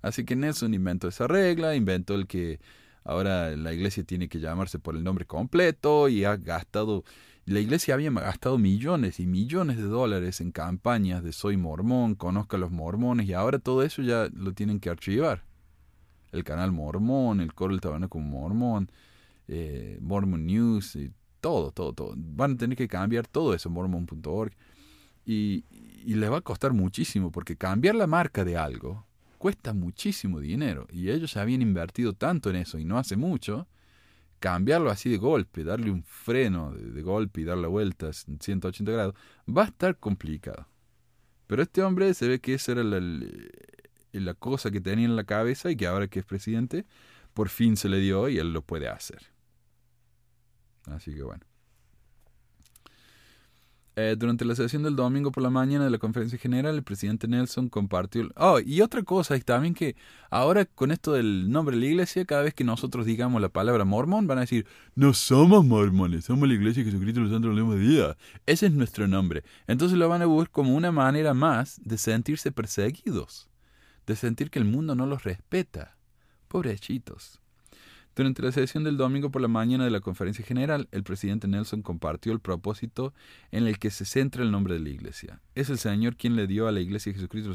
Así 0.03 0.25
que 0.25 0.37
Nelson 0.37 0.75
inventó 0.75 1.09
esa 1.09 1.27
regla, 1.27 1.75
inventó 1.75 2.15
el 2.15 2.27
que 2.27 2.61
ahora 3.05 3.57
la 3.57 3.73
iglesia 3.73 4.05
tiene 4.05 4.29
que 4.29 4.41
llamarse 4.41 4.79
por 4.79 4.97
el 4.97 5.05
nombre 5.05 5.27
completo 5.27 6.09
y 6.09 6.25
ha 6.25 6.37
gastado, 6.37 7.05
la 7.47 7.61
iglesia 7.61 7.95
había 7.95 8.11
gastado 8.11 8.59
millones 8.59 9.21
y 9.21 9.27
millones 9.27 9.77
de 9.77 9.85
dólares 9.85 10.41
en 10.41 10.53
campañas 10.53 11.23
de 11.23 11.33
soy 11.33 11.57
mormón, 11.57 12.15
conozca 12.15 12.57
a 12.57 12.61
los 12.61 12.71
mormones 12.71 13.29
y 13.29 13.33
ahora 13.33 13.59
todo 13.59 13.83
eso 13.83 14.03
ya 14.03 14.29
lo 14.35 14.53
tienen 14.53 14.81
que 14.81 14.91
archivar. 14.91 15.45
El 16.33 16.45
canal 16.45 16.73
mormón, 16.73 17.41
el 17.41 17.55
coro 17.55 17.77
del 17.77 18.09
como 18.09 18.41
mormón, 18.41 18.91
eh, 19.49 19.99
Mormon 20.01 20.47
News, 20.47 20.97
y 20.97 21.13
todo, 21.41 21.73
todo, 21.73 21.93
todo. 21.93 22.15
Van 22.17 22.53
a 22.53 22.57
tener 22.57 22.77
que 22.77 22.89
cambiar 22.89 23.27
todo 23.27 23.53
eso, 23.55 23.69
mormon.org. 23.69 24.53
Y, 25.27 25.65
y 26.05 26.15
le 26.15 26.29
va 26.29 26.39
a 26.39 26.43
costar 26.43 26.73
muchísimo 26.73 27.31
porque 27.31 27.57
cambiar 27.57 27.95
la 27.95 28.07
marca 28.07 28.45
de 28.45 28.57
algo 28.57 29.07
cuesta 29.39 29.73
muchísimo 29.73 30.39
dinero 30.41 30.87
y 30.91 31.11
ellos 31.11 31.35
ya 31.35 31.43
habían 31.43 31.63
invertido 31.63 32.13
tanto 32.13 32.51
en 32.51 32.57
eso 32.57 32.79
y 32.79 32.85
no 32.85 32.99
hace 32.99 33.17
mucho, 33.17 33.67
cambiarlo 34.39 34.91
así 34.91 35.11
de 35.11 35.19
golpe, 35.19 35.65
darle 35.65 35.91
un 35.91 36.05
freno 36.05 36.73
de, 36.73 37.03
golpe 37.03 37.41
y 37.41 37.45
dar 37.45 37.59
la 37.59 37.69
vuelta 37.69 38.11
en 38.29 38.41
180 38.41 38.93
grados, 38.93 39.15
va 39.49 39.63
a 39.63 39.67
estar 39.67 39.97
complicado. 39.97 40.67
Pero 41.49 41.63
este 41.63 41.83
hombre 41.83 42.15
se 42.15 42.29
ve 42.29 42.41
que 42.41 42.55
esa 42.55 42.73
era 42.73 42.85
la, 42.85 43.01
la 44.13 44.35
cosa 44.35 44.71
que 44.71 44.81
tenía 44.81 45.07
en 45.07 45.17
la 45.17 45.25
cabeza 45.25 45.71
y 45.71 45.77
que 45.77 45.87
ahora 45.87 46.07
que 46.07 46.21
es 46.21 46.25
presidente, 46.25 46.87
por 47.35 47.49
fin 47.49 47.77
se 47.77 47.89
le 47.89 47.99
dio 47.99 48.29
y 48.29 48.39
él 48.39 48.53
lo 48.53 48.63
puede 48.63 48.89
hacer. 48.89 49.23
Así 50.87 51.15
que 51.15 51.23
bueno. 51.23 51.52
Eh, 53.95 54.17
durante 54.19 54.47
la 54.47 54.55
sesión 54.55 54.83
del 54.83 54.97
domingo 54.97 55.31
por 55.33 55.43
la 55.43 55.51
mañana 55.51 55.85
de 55.85 55.91
la 55.91 55.99
conferencia 55.99 56.39
general, 56.39 56.77
el 56.77 56.83
presidente 56.83 57.29
Nelson 57.29 57.69
compartió... 57.69 58.31
Oh, 58.37 58.59
y 58.59 58.81
otra 58.81 59.03
cosa 59.03 59.35
es 59.37 59.45
también 59.45 59.75
que 59.75 59.97
ahora 60.31 60.65
con 60.65 60.93
esto 60.93 61.13
del 61.13 61.51
nombre 61.51 61.77
de 61.77 61.83
la 61.83 61.89
iglesia, 61.89 62.25
cada 62.25 62.41
vez 62.41 62.55
que 62.55 62.65
nosotros 62.65 63.05
digamos 63.05 63.43
la 63.43 63.51
palabra 63.51 63.85
mormón, 63.85 64.27
van 64.27 64.39
a 64.39 64.43
decir, 64.43 64.67
no 64.95 65.13
somos 65.13 65.67
mormones, 65.67 66.25
somos 66.25 66.49
la 66.49 66.55
iglesia 66.55 66.83
de 66.83 66.91
Jesucristo 66.91 67.21
los 67.21 67.31
santos 67.31 67.55
de 67.55 67.79
día. 67.79 68.17
Ese 68.47 68.67
es 68.67 68.73
nuestro 68.73 69.07
nombre. 69.09 69.45
Entonces 69.67 69.99
lo 69.99 70.09
van 70.09 70.23
a 70.23 70.27
ver 70.27 70.49
como 70.49 70.75
una 70.75 70.91
manera 70.91 71.35
más 71.35 71.79
de 71.85 71.99
sentirse 71.99 72.51
perseguidos, 72.51 73.51
de 74.07 74.17
sentir 74.17 74.49
que 74.49 74.59
el 74.59 74.65
mundo 74.65 74.95
no 74.95 75.05
los 75.05 75.25
respeta. 75.25 75.99
Pobrecitos. 76.49 77.42
Durante 78.15 78.43
la 78.43 78.53
sesión 78.53 78.85
del 78.85 78.99
domingo 78.99 79.31
por 79.31 79.41
la 79.41 79.49
mañana 79.49 79.85
de 79.85 79.91
la 79.91 80.01
conferencia 80.01 80.45
general, 80.45 80.87
el 80.93 81.03
presidente 81.03 81.49
Nelson 81.49 81.81
compartió 81.81 82.35
el 82.35 82.41
propósito 82.41 83.15
en 83.51 83.67
el 83.67 83.79
que 83.79 83.91
se 83.91 84.05
centra 84.05 84.43
el 84.43 84.51
nombre 84.51 84.75
de 84.75 84.81
la 84.81 84.91
iglesia. 84.91 85.41
Es 85.55 85.71
el 85.71 85.79
Señor 85.79 86.17
quien 86.17 86.37
le 86.37 86.47
dio 86.47 86.69
a 86.69 86.73
la 86.73 86.81
iglesia 86.81 87.11
de 87.11 87.19
Jesucristo 87.19 87.55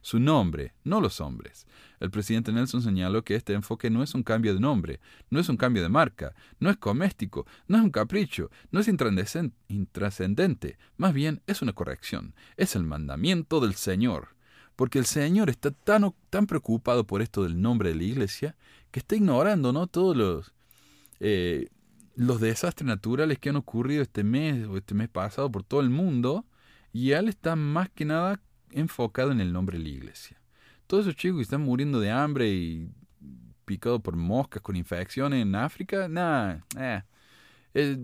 su 0.00 0.18
nombre, 0.18 0.74
no 0.82 1.00
los 1.00 1.20
hombres. 1.20 1.68
El 2.00 2.10
presidente 2.10 2.50
Nelson 2.50 2.82
señaló 2.82 3.22
que 3.22 3.36
este 3.36 3.52
enfoque 3.52 3.88
no 3.88 4.02
es 4.02 4.12
un 4.16 4.24
cambio 4.24 4.54
de 4.54 4.60
nombre, 4.60 4.98
no 5.30 5.38
es 5.38 5.48
un 5.48 5.56
cambio 5.56 5.84
de 5.84 5.88
marca, 5.88 6.34
no 6.58 6.68
es 6.68 6.76
coméstico, 6.78 7.46
no 7.68 7.76
es 7.78 7.84
un 7.84 7.90
capricho, 7.90 8.50
no 8.72 8.80
es 8.80 8.88
intrascendente, 8.88 10.78
más 10.96 11.14
bien 11.14 11.42
es 11.46 11.62
una 11.62 11.74
corrección, 11.74 12.34
es 12.56 12.74
el 12.74 12.82
mandamiento 12.82 13.60
del 13.60 13.74
Señor 13.74 14.34
porque 14.76 14.98
el 14.98 15.06
Señor 15.06 15.48
está 15.48 15.70
tan, 15.70 16.14
tan 16.28 16.46
preocupado 16.46 17.06
por 17.06 17.22
esto 17.22 17.42
del 17.42 17.60
nombre 17.60 17.88
de 17.88 17.94
la 17.94 18.04
iglesia 18.04 18.56
que 18.96 19.00
está 19.00 19.14
ignorando 19.14 19.74
¿no? 19.74 19.88
todos 19.88 20.16
los, 20.16 20.54
eh, 21.20 21.68
los 22.14 22.40
desastres 22.40 22.86
naturales 22.86 23.38
que 23.38 23.50
han 23.50 23.56
ocurrido 23.56 24.00
este 24.00 24.24
mes 24.24 24.66
o 24.66 24.78
este 24.78 24.94
mes 24.94 25.10
pasado 25.10 25.52
por 25.52 25.64
todo 25.64 25.82
el 25.82 25.90
mundo 25.90 26.46
y 26.94 27.10
él 27.10 27.28
está 27.28 27.56
más 27.56 27.90
que 27.90 28.06
nada 28.06 28.40
enfocado 28.70 29.32
en 29.32 29.42
el 29.42 29.52
nombre 29.52 29.76
de 29.76 29.84
la 29.84 29.90
iglesia. 29.90 30.40
Todos 30.86 31.04
esos 31.04 31.16
chicos 31.16 31.36
que 31.36 31.42
están 31.42 31.60
muriendo 31.60 32.00
de 32.00 32.10
hambre 32.10 32.48
y 32.48 32.88
picados 33.66 34.00
por 34.00 34.16
moscas 34.16 34.62
con 34.62 34.76
infecciones 34.76 35.42
en 35.42 35.54
África, 35.56 36.08
nada, 36.08 36.64
eh, 36.78 37.98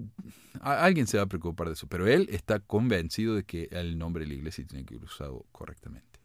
alguien 0.61 1.07
se 1.07 1.17
va 1.17 1.23
a 1.23 1.27
preocupar 1.27 1.69
de 1.69 1.73
eso, 1.73 1.87
pero 1.87 2.07
él 2.07 2.29
está 2.31 2.61
convencido 2.61 3.35
de 3.35 3.45
que 3.45 3.71
el 3.71 3.97
nombre 3.97 4.25
de 4.25 4.29
la 4.29 4.35
iglesia 4.35 4.67
tiene 4.67 4.85
que 4.85 4.97
ser 4.97 5.05
usado 5.05 5.47
correctamente. 5.53 6.22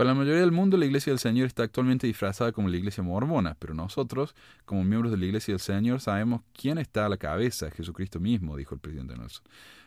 Para 0.00 0.12
la 0.12 0.14
mayoría 0.14 0.40
del 0.40 0.50
mundo, 0.50 0.78
la 0.78 0.86
Iglesia 0.86 1.12
del 1.12 1.18
Señor 1.18 1.46
está 1.46 1.62
actualmente 1.62 2.06
disfrazada 2.06 2.52
como 2.52 2.70
la 2.70 2.78
Iglesia 2.78 3.02
mormona, 3.02 3.54
pero 3.58 3.74
nosotros, 3.74 4.34
como 4.64 4.82
miembros 4.82 5.12
de 5.12 5.18
la 5.18 5.26
Iglesia 5.26 5.52
del 5.52 5.60
Señor, 5.60 6.00
sabemos 6.00 6.40
quién 6.54 6.78
está 6.78 7.04
a 7.04 7.10
la 7.10 7.18
cabeza, 7.18 7.70
Jesucristo 7.70 8.18
mismo, 8.18 8.56
dijo 8.56 8.74
el 8.74 8.80
presidente 8.80 9.14
Nelson. 9.14 9.44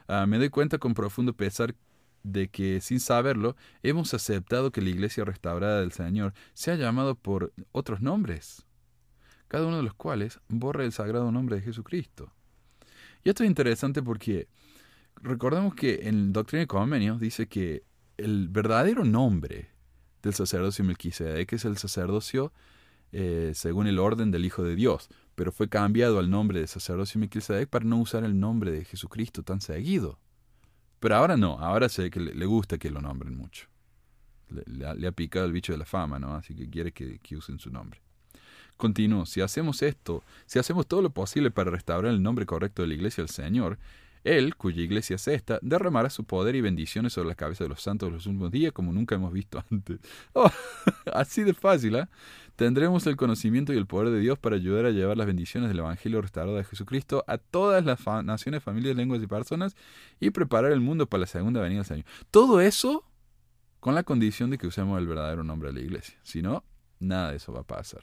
Ah, 0.08 0.28
me 0.28 0.38
doy 0.38 0.50
cuenta 0.50 0.78
con 0.78 0.94
profundo 0.94 1.34
pesar 1.34 1.74
de 2.22 2.48
que, 2.48 2.80
sin 2.80 3.00
saberlo, 3.00 3.56
hemos 3.82 4.14
aceptado 4.14 4.72
que 4.72 4.84
la 4.84 4.90
Iglesia 4.92 5.26
restaurada 5.26 5.80
del 5.80 5.92
Señor 5.92 6.36
sea 6.54 6.76
llamado 6.76 7.16
por 7.16 7.52
otros 7.72 8.00
nombres, 8.00 8.68
cada 9.48 9.66
uno 9.66 9.78
de 9.78 9.84
los 9.84 9.96
cuales 9.96 10.40
borra 10.48 10.86
el 10.86 10.92
sagrado 10.92 11.32
nombre 11.32 11.56
de 11.56 11.64
Jesucristo. 11.64 12.32
Y 13.24 13.30
esto 13.30 13.44
es 13.44 13.50
interesante 13.50 14.04
porque 14.04 14.48
recordamos 15.24 15.74
que 15.74 16.08
en 16.08 16.34
Doctrina 16.34 16.62
y 16.62 16.68
Convenios 16.68 17.20
dice 17.20 17.48
que 17.48 17.82
el 18.18 18.48
verdadero 18.50 19.06
nombre 19.06 19.73
del 20.24 20.34
sacerdocio 20.34 20.84
Melquisedec, 20.84 21.54
es 21.54 21.66
el 21.66 21.78
sacerdocio 21.78 22.52
eh, 23.12 23.52
según 23.54 23.86
el 23.86 24.00
orden 24.00 24.32
del 24.32 24.46
Hijo 24.46 24.64
de 24.64 24.76
Dios, 24.76 25.10
pero 25.36 25.52
fue 25.52 25.70
cambiado 25.70 26.18
al 26.18 26.32
nombre 26.32 26.60
de 26.60 26.68
sacerdocio 26.68 27.20
Melquisedec 27.20 27.70
para 27.70 27.86
no 27.86 27.98
usar 27.98 28.24
el 28.24 28.40
nombre 28.40 28.72
de 28.72 28.86
Jesucristo 28.86 29.44
tan 29.44 29.62
seguido. 29.62 30.18
Pero 31.00 31.18
ahora 31.18 31.38
no, 31.38 31.60
ahora 31.60 31.90
sé 31.90 32.10
que 32.10 32.20
le, 32.20 32.46
gusta 32.46 32.78
que 32.78 32.90
lo 32.90 33.02
nombren 33.02 33.38
mucho. 33.38 33.68
Le, 34.50 35.08
ha 35.08 35.12
picado 35.12 35.46
el 35.46 35.52
bicho 35.52 35.74
de 35.74 35.78
la 35.78 35.86
fama, 35.86 36.18
¿no? 36.18 36.34
Así 36.36 36.56
que 36.56 36.70
quiere 36.70 36.92
que, 36.94 37.20
que 37.20 37.36
usen 37.36 37.60
su 37.60 37.70
nombre. 37.70 38.02
Continúo, 38.78 39.26
si 39.26 39.42
hacemos 39.42 39.82
esto, 39.82 40.24
si 40.46 40.60
hacemos 40.60 40.88
todo 40.88 41.02
lo 41.02 41.10
posible 41.10 41.52
para 41.52 41.72
restaurar 41.72 42.12
el 42.12 42.24
nombre 42.24 42.46
correcto 42.46 42.82
de 42.82 42.88
la 42.88 42.94
iglesia 42.94 43.24
del 43.24 43.30
Señor, 43.30 43.78
él, 44.24 44.56
cuya 44.56 44.82
iglesia 44.82 45.16
es 45.16 45.28
esta, 45.28 45.60
derramará 45.62 46.10
su 46.10 46.24
poder 46.24 46.56
y 46.56 46.62
bendiciones 46.62 47.14
sobre 47.14 47.30
la 47.30 47.36
cabeza 47.36 47.64
de 47.64 47.70
los 47.70 47.82
santos 47.82 48.12
los 48.12 48.26
últimos 48.26 48.52
días 48.52 48.72
como 48.72 48.92
nunca 48.92 49.16
hemos 49.16 49.34
visto 49.34 49.64
antes. 49.72 50.00
Oh, 50.34 50.50
así 51.14 51.44
de 51.44 51.54
fácil, 51.54 51.96
¿eh? 51.96 52.08
Tendremos 52.56 53.08
el 53.08 53.16
conocimiento 53.16 53.74
y 53.74 53.78
el 53.78 53.88
poder 53.88 54.12
de 54.12 54.20
Dios 54.20 54.38
para 54.38 54.56
ayudar 54.56 54.86
a 54.86 54.92
llevar 54.92 55.18
las 55.18 55.26
bendiciones 55.26 55.70
del 55.70 55.80
Evangelio 55.80 56.22
restaurado 56.22 56.56
de 56.56 56.64
Jesucristo 56.64 57.24
a 57.28 57.40
todas 57.40 57.84
las 57.84 58.06
naciones, 58.24 58.62
familias, 58.62 58.96
lenguas 58.96 59.24
y 59.24 59.28
personas 59.28 59.76
y 60.20 60.30
preparar 60.30 60.72
el 60.72 60.80
mundo 60.80 61.08
para 61.08 61.22
la 61.22 61.28
segunda 61.28 61.62
venida 61.62 61.80
del 61.80 61.86
Señor. 61.86 62.06
Todo 62.30 62.62
eso 62.62 63.06
con 63.80 63.96
la 63.96 64.04
condición 64.04 64.52
de 64.52 64.60
que 64.60 64.68
usemos 64.68 65.00
el 65.00 65.08
verdadero 65.08 65.44
nombre 65.44 65.70
de 65.70 65.80
la 65.80 65.82
iglesia. 65.82 66.18
Si 66.22 66.44
no, 66.44 66.64
nada 67.00 67.32
de 67.32 67.38
eso 67.38 67.52
va 67.52 67.62
a 67.62 67.68
pasar. 67.68 68.02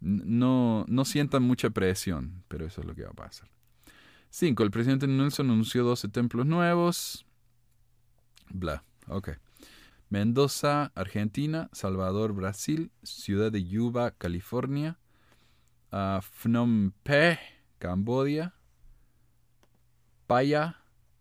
No, 0.00 0.84
no 0.88 1.04
sientan 1.04 1.42
mucha 1.42 1.70
presión, 1.70 2.42
pero 2.48 2.66
eso 2.66 2.80
es 2.80 2.86
lo 2.86 2.94
que 2.94 3.04
va 3.04 3.10
a 3.10 3.14
pasar. 3.14 3.48
5. 4.30 4.62
El 4.62 4.70
presidente 4.70 5.06
Nelson 5.06 5.50
anunció 5.50 5.84
12 5.84 6.08
templos 6.08 6.46
nuevos. 6.46 7.26
Bla. 8.50 8.84
Ok. 9.08 9.30
Mendoza, 10.10 10.92
Argentina. 10.94 11.68
Salvador, 11.72 12.32
Brasil. 12.32 12.90
Ciudad 13.02 13.50
de 13.50 13.64
Yuba, 13.64 14.12
California. 14.12 14.98
Uh, 15.90 16.20
Phnom 16.20 16.92
Penh, 17.02 17.38
Cambodia. 17.78 18.54
Paya, 20.26 20.76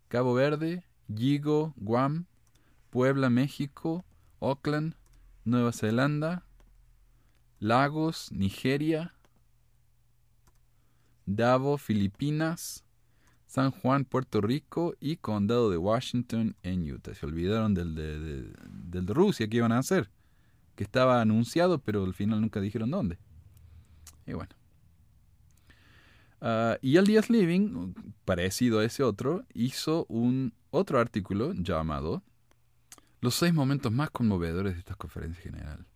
Cabo 0.10 0.34
Verde. 0.34 0.84
Yigo, 1.08 1.74
Guam. 1.78 2.26
Puebla, 2.90 3.30
México. 3.30 4.06
Auckland, 4.40 4.96
Nueva 5.46 5.72
Zelanda. 5.72 6.44
Lagos, 7.60 8.32
Nigeria. 8.32 9.14
Davo, 11.26 11.78
Filipinas. 11.78 12.84
San 13.48 13.72
Juan, 13.72 14.06
Puerto 14.06 14.42
Rico 14.42 14.94
y 15.00 15.16
Condado 15.16 15.72
de 15.72 15.78
Washington 15.78 16.56
en 16.64 16.92
Utah. 16.92 17.16
Se 17.16 17.26
olvidaron 17.26 17.74
del 17.74 17.96
de, 17.96 18.52
del 18.68 19.06
de 19.06 19.14
Rusia 19.14 19.48
que 19.48 19.58
iban 19.58 19.72
a 19.72 19.80
hacer, 19.80 20.12
que 20.76 20.84
estaba 20.84 21.22
anunciado, 21.22 21.80
pero 21.80 22.04
al 22.04 22.14
final 22.14 22.42
nunca 22.42 22.60
dijeron 22.60 22.92
dónde. 22.92 23.18
Y 24.26 24.34
bueno. 24.34 24.54
Uh, 26.40 26.78
y 26.82 26.98
el 26.98 27.08
Díaz 27.08 27.30
Living, 27.32 27.94
parecido 28.26 28.80
a 28.80 28.86
ese 28.86 29.02
otro, 29.02 29.44
hizo 29.54 30.06
un 30.08 30.54
otro 30.70 31.00
artículo 31.00 31.54
llamado 31.54 32.22
Los 33.22 33.34
seis 33.34 33.54
momentos 33.54 33.92
más 33.92 34.12
conmovedores 34.12 34.74
de 34.74 34.80
esta 34.80 34.94
conferencia 34.94 35.42
general. 35.42 35.88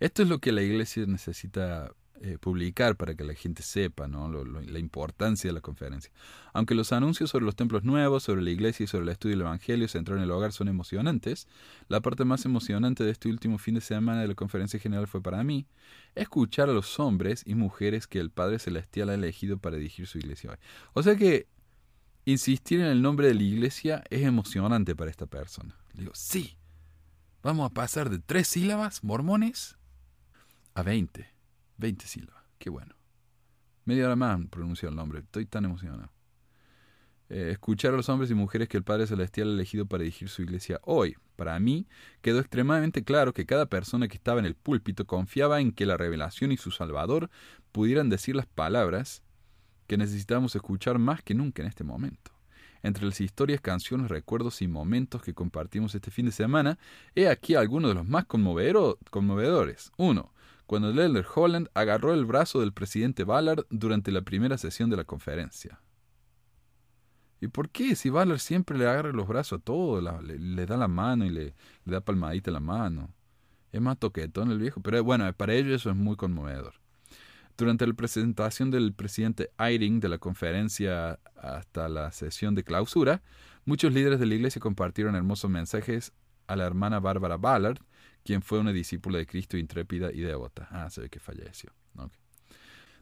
Esto 0.00 0.22
es 0.22 0.28
lo 0.28 0.40
que 0.40 0.50
la 0.50 0.62
iglesia 0.62 1.06
necesita 1.06 1.92
eh, 2.20 2.38
publicar 2.40 2.96
para 2.96 3.16
que 3.16 3.24
la 3.24 3.34
gente 3.34 3.62
sepa 3.62 4.06
¿no? 4.06 4.30
la 4.44 4.78
importancia 4.78 5.48
de 5.48 5.54
la 5.54 5.60
conferencia. 5.60 6.12
Aunque 6.52 6.76
los 6.76 6.92
anuncios 6.92 7.30
sobre 7.30 7.44
los 7.44 7.56
templos 7.56 7.82
nuevos, 7.82 8.22
sobre 8.22 8.40
la 8.40 8.50
iglesia 8.50 8.84
y 8.84 8.86
sobre 8.86 9.02
el 9.04 9.08
estudio 9.10 9.34
del 9.34 9.42
Evangelio 9.42 9.88
centrado 9.88 10.18
en 10.18 10.24
el 10.24 10.30
hogar 10.30 10.52
son 10.52 10.68
emocionantes, 10.68 11.48
la 11.88 12.00
parte 12.00 12.24
más 12.24 12.44
emocionante 12.44 13.02
de 13.02 13.10
este 13.10 13.28
último 13.28 13.58
fin 13.58 13.74
de 13.74 13.80
semana 13.80 14.20
de 14.20 14.28
la 14.28 14.34
conferencia 14.34 14.78
general 14.78 15.08
fue 15.08 15.22
para 15.22 15.42
mí 15.42 15.66
escuchar 16.14 16.70
a 16.70 16.72
los 16.72 17.00
hombres 17.00 17.42
y 17.46 17.56
mujeres 17.56 18.06
que 18.06 18.20
el 18.20 18.30
Padre 18.30 18.60
Celestial 18.60 19.08
ha 19.08 19.14
elegido 19.14 19.58
para 19.58 19.76
dirigir 19.76 20.06
su 20.06 20.18
iglesia 20.18 20.52
hoy. 20.52 20.56
O 20.92 21.02
sea 21.02 21.16
que 21.16 21.48
insistir 22.24 22.78
en 22.78 22.86
el 22.86 23.02
nombre 23.02 23.26
de 23.26 23.34
la 23.34 23.42
iglesia 23.42 24.04
es 24.08 24.22
emocionante 24.22 24.94
para 24.94 25.10
esta 25.10 25.26
persona. 25.26 25.76
Le 25.94 26.02
digo, 26.02 26.12
sí, 26.14 26.56
vamos 27.42 27.68
a 27.68 27.74
pasar 27.74 28.08
de 28.08 28.20
tres 28.20 28.46
sílabas, 28.46 29.02
mormones, 29.02 29.76
a 30.74 30.82
veinte. 30.82 31.33
20 31.78 32.06
sílabas. 32.06 32.44
Qué 32.58 32.70
bueno. 32.70 32.94
Media 33.84 34.06
hora 34.06 34.16
más 34.16 34.40
pronunció 34.50 34.88
el 34.88 34.96
nombre. 34.96 35.20
Estoy 35.20 35.46
tan 35.46 35.64
emocionado. 35.64 36.10
Eh, 37.30 37.50
escuchar 37.50 37.94
a 37.94 37.96
los 37.96 38.08
hombres 38.08 38.30
y 38.30 38.34
mujeres 38.34 38.68
que 38.68 38.76
el 38.76 38.84
Padre 38.84 39.06
Celestial 39.06 39.48
ha 39.48 39.52
elegido 39.52 39.86
para 39.86 40.02
dirigir 40.02 40.28
su 40.28 40.42
iglesia 40.42 40.80
hoy. 40.82 41.16
Para 41.36 41.58
mí, 41.58 41.86
quedó 42.20 42.38
extremadamente 42.38 43.02
claro 43.02 43.32
que 43.32 43.46
cada 43.46 43.66
persona 43.66 44.08
que 44.08 44.16
estaba 44.16 44.40
en 44.40 44.46
el 44.46 44.54
púlpito 44.54 45.06
confiaba 45.06 45.60
en 45.60 45.72
que 45.72 45.86
la 45.86 45.96
revelación 45.96 46.52
y 46.52 46.56
su 46.56 46.70
Salvador 46.70 47.30
pudieran 47.72 48.08
decir 48.08 48.36
las 48.36 48.46
palabras 48.46 49.22
que 49.86 49.96
necesitamos 49.96 50.54
escuchar 50.54 50.98
más 50.98 51.22
que 51.22 51.34
nunca 51.34 51.62
en 51.62 51.68
este 51.68 51.84
momento. 51.84 52.32
Entre 52.82 53.06
las 53.06 53.20
historias, 53.20 53.62
canciones, 53.62 54.10
recuerdos 54.10 54.60
y 54.60 54.68
momentos 54.68 55.22
que 55.22 55.32
compartimos 55.32 55.94
este 55.94 56.10
fin 56.10 56.26
de 56.26 56.32
semana, 56.32 56.78
he 57.14 57.28
aquí 57.28 57.54
algunos 57.54 57.90
de 57.90 57.94
los 57.94 58.06
más 58.06 58.26
conmovedores. 58.26 59.90
Uno, 59.96 60.34
cuando 60.66 60.92
Lelder 60.92 61.26
Holland 61.34 61.68
agarró 61.74 62.14
el 62.14 62.24
brazo 62.24 62.60
del 62.60 62.72
presidente 62.72 63.24
Ballard 63.24 63.66
durante 63.70 64.10
la 64.10 64.22
primera 64.22 64.58
sesión 64.58 64.90
de 64.90 64.96
la 64.96 65.04
conferencia. 65.04 65.80
¿Y 67.40 67.48
por 67.48 67.68
qué? 67.68 67.94
Si 67.94 68.08
Ballard 68.08 68.38
siempre 68.38 68.78
le 68.78 68.86
agarra 68.86 69.12
los 69.12 69.28
brazos 69.28 69.60
a 69.60 69.62
todo, 69.62 70.00
le, 70.22 70.66
da 70.66 70.76
la 70.76 70.88
mano 70.88 71.26
y 71.26 71.30
le, 71.30 71.54
da 71.84 72.00
palmadita 72.00 72.50
la 72.50 72.60
mano. 72.60 73.12
Es 73.70 73.80
más 73.82 73.98
toquetón 73.98 74.50
el 74.50 74.58
viejo, 74.58 74.80
pero 74.80 75.02
bueno, 75.04 75.30
para 75.34 75.52
ellos 75.52 75.74
eso 75.74 75.90
es 75.90 75.96
muy 75.96 76.16
conmovedor. 76.16 76.74
Durante 77.58 77.86
la 77.86 77.92
presentación 77.92 78.70
del 78.70 78.94
presidente 78.94 79.50
Eyring 79.58 80.00
de 80.00 80.08
la 80.08 80.18
conferencia 80.18 81.18
hasta 81.36 81.88
la 81.88 82.10
sesión 82.12 82.54
de 82.54 82.64
clausura, 82.64 83.22
muchos 83.64 83.92
líderes 83.92 84.18
de 84.20 84.26
la 84.26 84.34
iglesia 84.36 84.60
compartieron 84.60 85.14
hermosos 85.14 85.50
mensajes 85.50 86.12
a 86.46 86.56
la 86.56 86.64
hermana 86.64 86.98
Bárbara 86.98 87.36
Ballard, 87.36 87.78
quien 88.24 88.42
fue 88.42 88.58
una 88.58 88.72
discípula 88.72 89.18
de 89.18 89.26
Cristo 89.26 89.56
intrépida 89.56 90.10
y 90.12 90.20
devota. 90.20 90.66
Ah, 90.70 90.90
se 90.90 91.02
ve 91.02 91.10
que 91.10 91.20
falleció. 91.20 91.70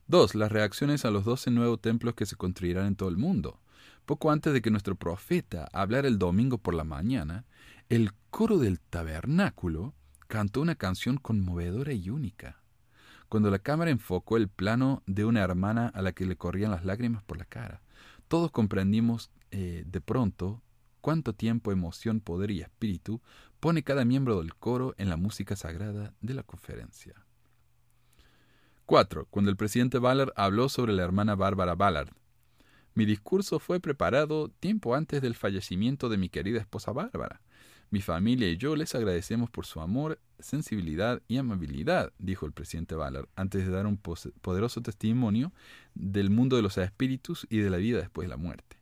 Dos, 0.08 0.34
las 0.34 0.50
reacciones 0.52 1.04
a 1.04 1.10
los 1.10 1.24
doce 1.24 1.50
nuevos 1.50 1.80
templos 1.80 2.14
que 2.14 2.26
se 2.26 2.36
construirán 2.36 2.86
en 2.86 2.96
todo 2.96 3.08
el 3.08 3.16
mundo. 3.16 3.60
Poco 4.04 4.30
antes 4.32 4.52
de 4.52 4.60
que 4.60 4.70
nuestro 4.70 4.96
profeta 4.96 5.68
hablara 5.72 6.08
el 6.08 6.18
domingo 6.18 6.58
por 6.58 6.74
la 6.74 6.84
mañana, 6.84 7.44
el 7.88 8.10
coro 8.30 8.58
del 8.58 8.80
tabernáculo 8.80 9.94
cantó 10.26 10.60
una 10.60 10.74
canción 10.74 11.18
conmovedora 11.18 11.92
y 11.92 12.10
única. 12.10 12.58
cuando 13.28 13.50
la 13.50 13.60
cámara 13.60 13.90
enfocó 13.90 14.36
el 14.36 14.48
plano 14.48 15.02
de 15.06 15.24
una 15.24 15.40
hermana 15.40 15.86
a 15.88 16.02
la 16.02 16.12
que 16.12 16.26
le 16.26 16.36
corrían 16.36 16.70
las 16.70 16.84
lágrimas 16.84 17.22
por 17.22 17.38
la 17.38 17.46
cara. 17.46 17.80
Todos 18.28 18.50
comprendimos 18.50 19.30
eh, 19.50 19.84
de 19.86 20.00
pronto 20.02 20.62
cuánto 21.00 21.32
tiempo, 21.32 21.72
emoción, 21.72 22.20
poder 22.20 22.50
y 22.50 22.60
espíritu 22.60 23.22
pone 23.62 23.84
cada 23.84 24.04
miembro 24.04 24.40
del 24.40 24.56
coro 24.56 24.92
en 24.98 25.08
la 25.08 25.16
música 25.16 25.54
sagrada 25.54 26.12
de 26.20 26.34
la 26.34 26.42
conferencia. 26.42 27.14
4. 28.86 29.28
Cuando 29.30 29.52
el 29.52 29.56
presidente 29.56 30.00
Ballard 30.00 30.32
habló 30.34 30.68
sobre 30.68 30.92
la 30.92 31.04
hermana 31.04 31.36
Bárbara 31.36 31.76
Ballard. 31.76 32.08
Mi 32.94 33.04
discurso 33.04 33.60
fue 33.60 33.78
preparado 33.78 34.48
tiempo 34.48 34.96
antes 34.96 35.22
del 35.22 35.36
fallecimiento 35.36 36.08
de 36.08 36.16
mi 36.16 36.28
querida 36.28 36.58
esposa 36.58 36.90
Bárbara. 36.90 37.40
Mi 37.90 38.00
familia 38.00 38.48
y 38.48 38.56
yo 38.56 38.74
les 38.74 38.96
agradecemos 38.96 39.48
por 39.48 39.64
su 39.64 39.80
amor, 39.80 40.18
sensibilidad 40.40 41.22
y 41.28 41.36
amabilidad, 41.36 42.12
dijo 42.18 42.46
el 42.46 42.52
presidente 42.52 42.96
Ballard, 42.96 43.28
antes 43.36 43.64
de 43.64 43.70
dar 43.70 43.86
un 43.86 43.96
poderoso 43.96 44.80
testimonio 44.80 45.52
del 45.94 46.30
mundo 46.30 46.56
de 46.56 46.62
los 46.62 46.78
espíritus 46.78 47.46
y 47.48 47.58
de 47.58 47.70
la 47.70 47.76
vida 47.76 47.98
después 47.98 48.24
de 48.24 48.30
la 48.30 48.38
muerte. 48.38 48.78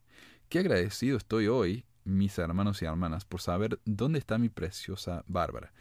Qué 0.48 0.60
agradecido 0.60 1.18
estoy 1.18 1.48
hoy, 1.48 1.84
mis 2.10 2.38
hermanos 2.38 2.82
y 2.82 2.84
hermanas, 2.84 3.24
por 3.24 3.40
saber 3.40 3.80
dónde 3.84 4.18
está 4.18 4.38
mi 4.38 4.48
preciosa 4.48 5.24
Bárbara 5.26 5.72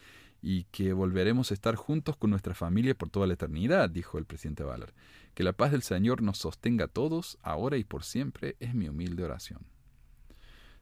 y 0.41 0.63
que 0.65 0.93
volveremos 0.93 1.51
a 1.51 1.53
estar 1.53 1.75
juntos 1.75 2.15
con 2.15 2.29
nuestra 2.29 2.53
familia 2.53 2.95
por 2.95 3.09
toda 3.09 3.27
la 3.27 3.33
eternidad, 3.33 3.89
dijo 3.89 4.17
el 4.17 4.25
presidente 4.25 4.63
Ballard. 4.63 4.93
Que 5.33 5.43
la 5.43 5.53
paz 5.53 5.71
del 5.71 5.81
Señor 5.81 6.21
nos 6.21 6.37
sostenga 6.37 6.85
a 6.85 6.87
todos, 6.87 7.37
ahora 7.41 7.77
y 7.77 7.83
por 7.83 8.03
siempre, 8.03 8.55
es 8.59 8.73
mi 8.73 8.87
humilde 8.87 9.23
oración. 9.23 9.65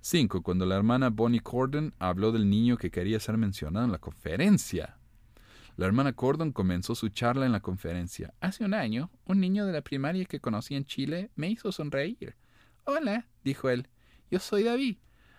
5. 0.01 0.42
Cuando 0.44 0.66
la 0.66 0.75
hermana 0.75 1.10
Bonnie 1.10 1.39
Cordon 1.39 1.94
habló 2.00 2.32
del 2.32 2.50
niño 2.50 2.77
que 2.77 2.92
quería 2.92 3.20
ser 3.20 3.38
mencionado 3.38 3.86
en 3.86 3.92
la 3.92 3.98
conferencia. 3.98 4.98
La 5.75 5.86
hermana 5.86 6.13
Cordon 6.13 6.51
comenzó 6.51 6.96
su 6.96 7.10
charla 7.10 7.46
en 7.46 7.51
la 7.51 7.60
conferencia. 7.60 8.34
Hace 8.39 8.63
un 8.63 8.74
año, 8.74 9.12
un 9.25 9.39
niño 9.39 9.66
de 9.66 9.74
la 9.74 9.82
primaria 9.82 10.25
que 10.25 10.39
conocí 10.39 10.75
en 10.75 10.86
Chile 10.86 11.30
me 11.36 11.50
hizo 11.50 11.72
sonreír. 11.72 12.36
Hola, 12.86 13.27
dijo 13.44 13.70
él. 13.70 13.88
Yo 14.32 14.39
soy 14.39 14.63
David. 14.63 14.98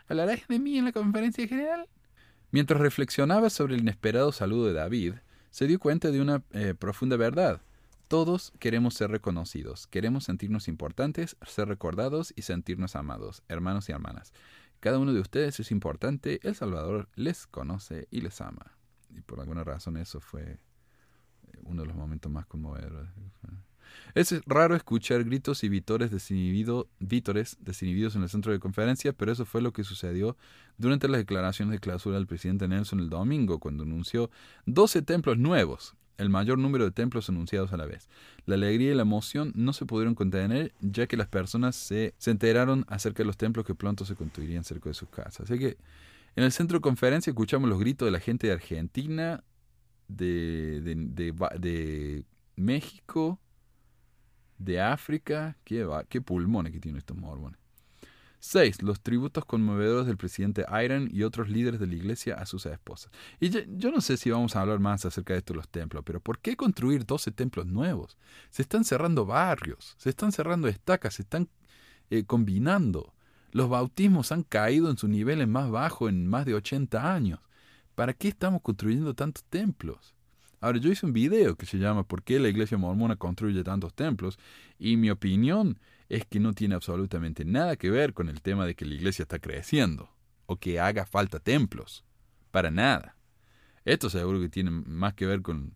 ¿Hablarás 0.09 0.49
de 0.49 0.59
mí 0.59 0.79
en 0.79 0.87
la 0.87 0.93
conferencia 0.93 1.47
general? 1.47 1.87
Mientras 2.51 2.81
reflexionaba 2.81 3.51
sobre 3.51 3.75
el 3.75 3.83
inesperado 3.83 4.33
saludo 4.33 4.67
de 4.67 4.73
David, 4.73 5.15
se 5.51 5.67
dio 5.67 5.79
cuenta 5.79 6.11
de 6.11 6.23
una 6.23 6.43
eh, 6.53 6.75
profunda 6.75 7.17
verdad. 7.19 7.61
Todos 8.09 8.55
queremos 8.59 8.95
ser 8.95 9.11
reconocidos, 9.11 9.87
queremos 9.87 10.25
sentirnos 10.25 10.67
importantes, 10.67 11.37
ser 11.47 11.69
recordados 11.69 12.33
y 12.37 12.43
sentirnos 12.43 12.97
amados, 12.97 13.43
hermanos 13.49 13.91
y 13.91 13.93
hermanas. 13.93 14.33
Cada 14.81 14.99
uno 14.99 15.13
de 15.13 15.21
ustedes 15.21 15.61
es 15.61 15.71
importante, 15.71 16.41
el 16.43 16.55
Salvador 16.55 17.11
les 17.15 17.47
conoce 17.47 18.09
y 18.11 18.23
les 18.23 18.41
ama. 18.41 18.79
Y 19.15 19.21
por 19.21 19.41
alguna 19.41 19.63
razón 19.63 19.99
eso 19.99 20.21
fue 20.21 20.43
eh, 20.43 20.59
uno 21.65 21.83
de 21.83 21.89
los 21.89 21.97
momentos 21.97 22.33
más 22.33 22.47
conmovedores. 22.47 23.11
Es 24.15 24.35
raro 24.47 24.75
escuchar 24.75 25.25
gritos 25.25 25.65
y 25.65 25.69
vítores, 25.69 26.11
vítores 26.99 27.57
desinhibidos 27.61 28.17
en 28.17 28.23
el 28.23 28.29
centro 28.29 28.53
de 28.53 28.59
conferencia, 28.59 29.13
pero 29.13 29.33
eso 29.33 29.45
fue 29.45 29.63
lo 29.63 29.73
que 29.73 29.85
sucedió 29.85 30.37
durante 30.77 31.09
las 31.09 31.19
declaraciones 31.19 31.73
de 31.73 31.79
clausura 31.79 32.17
del 32.17 32.27
presidente 32.27 32.69
Nelson 32.69 33.01
el 33.01 33.11
domingo, 33.11 33.59
cuando 33.59 33.85
anunció 33.85 34.31
12 34.67 35.03
templos 35.03 35.39
nuevos, 35.39 35.95
el 36.19 36.31
mayor 36.31 36.59
número 36.59 36.85
de 36.85 36.91
templos 36.91 37.29
anunciados 37.29 37.73
a 37.73 37.77
la 37.77 37.87
vez. 37.87 38.09
La 38.47 38.57
alegría 38.57 38.93
y 38.93 38.95
la 38.95 39.03
emoción 39.03 39.53
no 39.55 39.73
se 39.73 39.87
pudieron 39.87 40.15
contener, 40.15 40.73
ya 40.81 41.07
que 41.07 41.17
las 41.17 41.29
personas 41.29 41.77
se, 41.77 42.15
se 42.19 42.31
enteraron 42.31 42.85
acerca 42.89 43.19
de 43.19 43.27
los 43.27 43.37
templos 43.37 43.65
que 43.65 43.75
pronto 43.75 44.05
se 44.05 44.17
construirían 44.17 44.65
cerca 44.65 44.89
de 44.91 44.95
sus 44.95 45.09
casas. 45.09 45.51
Así 45.51 45.59
que 45.59 45.77
en 46.37 46.45
el 46.45 46.53
centro 46.53 46.79
de 46.79 46.83
conferencia 46.83 47.31
escuchamos 47.31 47.69
los 47.69 47.79
gritos 47.79 48.07
de 48.07 48.13
la 48.13 48.21
gente 48.21 48.47
de 48.47 48.53
Argentina, 48.53 49.43
de, 50.09 50.81
de, 50.81 51.33
de 51.59 52.25
México, 52.57 53.41
de 54.59 54.81
África. 54.81 55.57
Qué, 55.65 55.89
qué 56.09 56.21
pulmones 56.21 56.73
que 56.73 56.81
tienen 56.81 56.99
estos 56.99 57.17
mormones. 57.17 57.59
6. 58.41 58.83
Los 58.83 59.01
tributos 59.01 59.45
conmovedores 59.45 60.07
del 60.07 60.17
presidente 60.17 60.65
Iron 60.85 61.09
y 61.13 61.23
otros 61.23 61.49
líderes 61.49 61.81
de 61.81 61.87
la 61.87 61.95
iglesia 61.95 62.35
a 62.37 62.47
sus 62.47 62.67
esposas. 62.67 63.11
Y 63.41 63.51
yo, 63.51 63.91
no 63.91 64.01
sé 64.01 64.17
si 64.17 64.31
vamos 64.31 64.55
a 64.55 64.61
hablar 64.61 64.79
más 64.79 65.05
acerca 65.05 65.33
de 65.33 65.41
esto 65.41 65.55
los 65.55 65.69
templos, 65.69 66.05
pero 66.05 66.21
¿por 66.21 66.39
qué 66.39 66.57
construir 66.57 67.05
12 67.05 67.33
templos 67.33 67.67
nuevos? 67.67 68.17
Se 68.51 68.63
están 68.63 68.85
cerrando 68.85 69.27
barrios, 69.27 69.95
se 69.99 70.11
están 70.11 70.33
cerrando 70.33 70.69
estacas, 70.69 71.15
se 71.15 71.23
están 71.23 71.49
eh, 72.11 72.25
combinando. 72.25 73.13
Los 73.51 73.69
bautismos 73.69 74.31
han 74.31 74.45
caído 74.45 74.91
en 74.91 74.99
sus 74.99 75.11
niveles 75.11 75.49
más 75.49 75.71
bajos 75.71 76.11
en 76.11 76.27
más 76.27 76.47
de 76.47 76.55
80 76.55 77.13
años. 77.13 77.41
¿Para 77.95 78.13
qué 78.13 78.29
estamos 78.29 78.63
construyendo 78.63 79.15
tantos 79.15 79.43
templos? 79.45 80.15
Ahora, 80.61 80.79
yo 80.79 80.91
hice 80.91 81.07
un 81.07 81.13
video 81.13 81.57
que 81.57 81.67
se 81.67 81.79
llama 81.79 82.03
¿Por 82.03 82.23
qué 82.23 82.41
la 82.41 82.49
iglesia 82.49 82.79
mormona 82.79 83.17
construye 83.17 83.63
tantos 83.63 83.95
templos? 83.95 84.39
Y 84.79 84.97
mi 84.97 85.11
opinión 85.11 85.79
es 86.09 86.25
que 86.27 86.41
no 86.41 86.53
tiene 86.53 86.75
absolutamente 86.75 87.45
nada 87.45 87.77
que 87.77 87.91
ver 87.91 88.13
con 88.13 88.29
el 88.29 88.43
tema 88.43 88.67
de 88.67 88.75
que 88.75 88.85
la 88.85 88.95
iglesia 88.95 89.23
está 89.23 89.39
creciendo 89.39 90.11
o 90.47 90.57
que 90.57 90.81
haga 90.81 91.07
falta 91.07 91.39
templos. 91.39 92.05
Para 92.51 92.71
nada. 92.71 93.17
Esto 93.85 94.11
seguro 94.11 94.41
que 94.41 94.49
tiene 94.49 94.71
más 94.71 95.15
que 95.15 95.27
ver 95.27 95.43
con, 95.43 95.75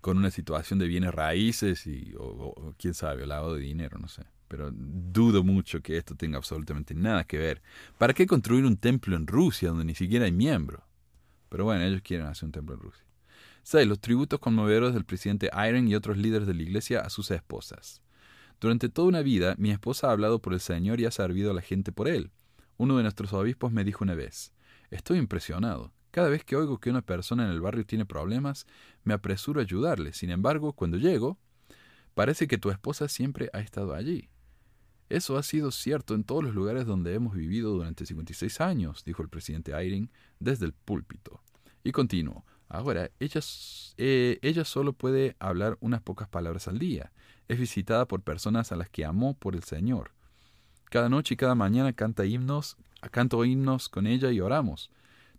con 0.00 0.16
una 0.16 0.30
situación 0.30 0.78
de 0.78 0.86
bienes 0.86 1.14
raíces 1.14 1.86
y, 1.86 2.14
o, 2.18 2.74
quién 2.78 2.94
sabe, 2.94 3.26
lavado 3.26 3.54
de 3.54 3.60
dinero, 3.60 3.98
no 3.98 4.08
sé. 4.08 4.24
Pero 4.48 4.70
dudo 4.72 5.42
mucho 5.42 5.82
que 5.82 5.96
esto 5.96 6.14
tenga 6.14 6.38
absolutamente 6.38 6.94
nada 6.94 7.24
que 7.24 7.38
ver. 7.38 7.62
¿Para 7.98 8.14
qué 8.14 8.26
construir 8.26 8.64
un 8.64 8.76
templo 8.76 9.16
en 9.16 9.26
Rusia 9.26 9.70
donde 9.70 9.84
ni 9.84 9.94
siquiera 9.94 10.24
hay 10.24 10.32
miembro? 10.32 10.84
Pero 11.48 11.64
bueno, 11.64 11.82
ellos 11.82 12.02
quieren 12.02 12.26
hacer 12.26 12.46
un 12.46 12.52
templo 12.52 12.76
en 12.76 12.80
Rusia. 12.80 13.05
6. 13.68 13.88
Los 13.88 13.98
tributos 13.98 14.38
conmovedores 14.38 14.94
del 14.94 15.04
presidente 15.04 15.50
Iron 15.68 15.88
y 15.88 15.96
otros 15.96 16.16
líderes 16.16 16.46
de 16.46 16.54
la 16.54 16.62
iglesia 16.62 17.00
a 17.00 17.10
sus 17.10 17.32
esposas. 17.32 18.00
Durante 18.60 18.88
toda 18.88 19.08
una 19.08 19.22
vida, 19.22 19.56
mi 19.58 19.72
esposa 19.72 20.06
ha 20.06 20.12
hablado 20.12 20.40
por 20.40 20.52
el 20.52 20.60
Señor 20.60 21.00
y 21.00 21.04
ha 21.04 21.10
servido 21.10 21.50
a 21.50 21.54
la 21.54 21.62
gente 21.62 21.90
por 21.90 22.06
él. 22.06 22.30
Uno 22.76 22.96
de 22.96 23.02
nuestros 23.02 23.32
obispos 23.32 23.72
me 23.72 23.82
dijo 23.82 24.04
una 24.04 24.14
vez, 24.14 24.52
Estoy 24.92 25.18
impresionado. 25.18 25.92
Cada 26.12 26.28
vez 26.28 26.44
que 26.44 26.54
oigo 26.54 26.78
que 26.78 26.90
una 26.90 27.02
persona 27.02 27.44
en 27.44 27.50
el 27.50 27.60
barrio 27.60 27.84
tiene 27.84 28.06
problemas, 28.06 28.68
me 29.02 29.14
apresuro 29.14 29.58
a 29.58 29.64
ayudarle. 29.64 30.12
Sin 30.12 30.30
embargo, 30.30 30.72
cuando 30.72 30.96
llego, 30.96 31.36
parece 32.14 32.46
que 32.46 32.58
tu 32.58 32.70
esposa 32.70 33.08
siempre 33.08 33.50
ha 33.52 33.58
estado 33.58 33.94
allí. 33.94 34.28
Eso 35.08 35.36
ha 35.36 35.42
sido 35.42 35.72
cierto 35.72 36.14
en 36.14 36.22
todos 36.22 36.44
los 36.44 36.54
lugares 36.54 36.86
donde 36.86 37.14
hemos 37.14 37.34
vivido 37.34 37.72
durante 37.72 38.06
56 38.06 38.60
años, 38.60 39.02
dijo 39.04 39.22
el 39.22 39.28
presidente 39.28 39.72
Eyring 39.72 40.08
desde 40.38 40.66
el 40.66 40.72
púlpito. 40.72 41.42
Y 41.82 41.90
continuó, 41.90 42.44
Ahora, 42.68 43.10
ella, 43.20 43.40
eh, 43.96 44.38
ella 44.42 44.64
solo 44.64 44.92
puede 44.92 45.36
hablar 45.38 45.78
unas 45.80 46.02
pocas 46.02 46.28
palabras 46.28 46.68
al 46.68 46.78
día. 46.78 47.12
Es 47.48 47.58
visitada 47.58 48.06
por 48.06 48.22
personas 48.22 48.72
a 48.72 48.76
las 48.76 48.90
que 48.90 49.04
amó 49.04 49.34
por 49.34 49.54
el 49.54 49.62
Señor. 49.62 50.12
Cada 50.90 51.08
noche 51.08 51.34
y 51.34 51.36
cada 51.36 51.54
mañana 51.54 51.92
canta 51.92 52.24
himnos, 52.24 52.76
canto 53.10 53.44
himnos 53.44 53.88
con 53.88 54.06
ella 54.06 54.30
y 54.32 54.40
oramos. 54.40 54.90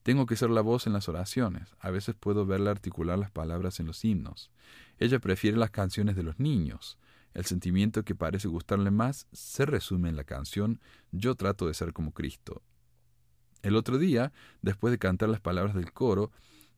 Tengo 0.03 0.25
que 0.25 0.37
ser 0.37 0.49
la 0.49 0.61
voz 0.61 0.87
en 0.87 0.93
las 0.93 1.09
oraciones. 1.09 1.75
A 1.79 1.89
veces 1.89 2.15
puedo 2.15 2.45
verla 2.45 2.71
articular 2.71 3.19
las 3.19 3.31
palabras 3.31 3.79
en 3.81 3.87
los 3.87 4.05
himnos. 4.05 4.51
Ella 4.99 5.19
prefiere 5.19 5.57
las 5.57 5.71
canciones 5.71 6.15
de 6.15 6.23
los 6.23 6.39
niños. 6.39 6.97
El 7.33 7.45
sentimiento 7.45 8.03
que 8.03 8.15
parece 8.15 8.47
gustarle 8.47 8.89
más 8.89 9.27
se 9.33 9.65
resume 9.65 10.09
en 10.09 10.15
la 10.15 10.23
canción 10.23 10.79
Yo 11.11 11.35
trato 11.35 11.67
de 11.67 11.73
ser 11.73 11.91
como 11.91 12.13
Cristo. 12.13 12.61
El 13.63 13.75
otro 13.75 13.97
día, 13.97 14.31
después 14.61 14.91
de 14.91 14.97
cantar 14.97 15.29
las 15.29 15.41
palabras 15.41 15.75
del 15.75 15.91
coro, 15.91 16.31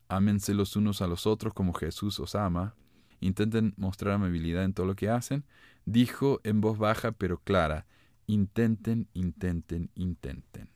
ámense 0.10 0.54
los 0.54 0.76
unos 0.76 1.02
a 1.02 1.08
los 1.08 1.26
otros 1.26 1.54
como 1.54 1.74
Jesús 1.74 2.20
os 2.20 2.36
ama, 2.36 2.76
intenten 3.22 3.74
mostrar 3.78 4.16
amabilidad 4.16 4.64
en 4.64 4.74
todo 4.74 4.86
lo 4.86 4.96
que 4.96 5.10
hacen, 5.10 5.46
dijo 5.86 6.42
en 6.44 6.60
voz 6.60 6.78
baja 6.78 7.12
pero 7.14 7.40
clara, 7.40 7.86
intenten, 8.28 9.08
intenten, 9.14 9.90
intenten. 9.96 10.70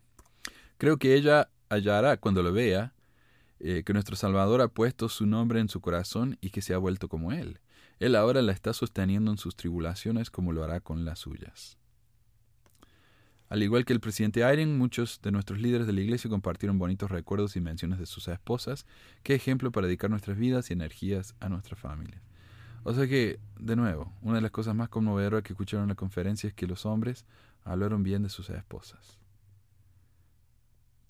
Creo 0.78 0.98
que 0.98 1.16
ella 1.16 1.50
hallará 1.70 2.18
cuando 2.18 2.44
lo 2.44 2.54
vea 2.54 2.94
eh, 3.60 3.84
que 3.86 3.94
nuestro 3.94 4.16
Salvador 4.16 4.62
ha 4.62 4.68
puesto 4.68 5.10
su 5.10 5.26
nombre 5.26 5.60
en 5.60 5.70
su 5.70 5.82
corazón 5.82 6.38
y 6.42 6.50
que 6.50 6.62
se 6.62 6.74
ha 6.74 6.78
vuelto 6.78 7.08
como 7.08 7.32
Él. 7.32 7.60
Él 8.00 8.16
ahora 8.16 8.42
la 8.42 8.52
está 8.52 8.74
sosteniendo 8.74 9.32
en 9.32 9.38
sus 9.38 9.56
tribulaciones 9.56 10.30
como 10.30 10.52
lo 10.52 10.64
hará 10.64 10.80
con 10.80 11.06
las 11.06 11.20
suyas. 11.20 11.78
Al 13.54 13.62
igual 13.62 13.86
que 13.86 13.94
el 13.94 14.00
presidente 14.00 14.44
Ayren, 14.44 14.80
muchos 14.80 15.22
de 15.22 15.32
nuestros 15.32 15.60
líderes 15.60 15.86
de 15.86 15.94
la 15.94 16.02
iglesia 16.02 16.28
compartieron 16.28 16.80
bonitos 16.80 17.12
recuerdos 17.12 17.56
y 17.56 17.62
menciones 17.62 18.00
de 18.00 18.08
sus 18.08 18.28
esposas. 18.28 18.88
Qué 19.22 19.36
ejemplo 19.36 19.72
para 19.72 19.86
dedicar 19.86 20.10
nuestras 20.10 20.40
vidas 20.40 20.72
y 20.72 20.74
energías 20.74 21.36
a 21.40 21.50
nuestra 21.50 21.76
familia. 21.76 22.20
O 22.82 22.96
sea 22.96 23.08
que, 23.08 23.40
de 23.60 23.76
nuevo, 23.76 24.12
una 24.24 24.38
de 24.38 24.42
las 24.42 24.50
cosas 24.50 24.74
más 24.74 24.90
conmovedoras 24.90 25.44
que 25.44 25.54
escucharon 25.54 25.84
en 25.84 25.90
la 25.90 25.96
conferencia 25.96 26.48
es 26.48 26.56
que 26.56 26.66
los 26.66 26.88
hombres 26.88 27.28
hablaron 27.64 28.02
bien 28.02 28.24
de 28.24 28.30
sus 28.30 28.50
esposas. 28.50 29.20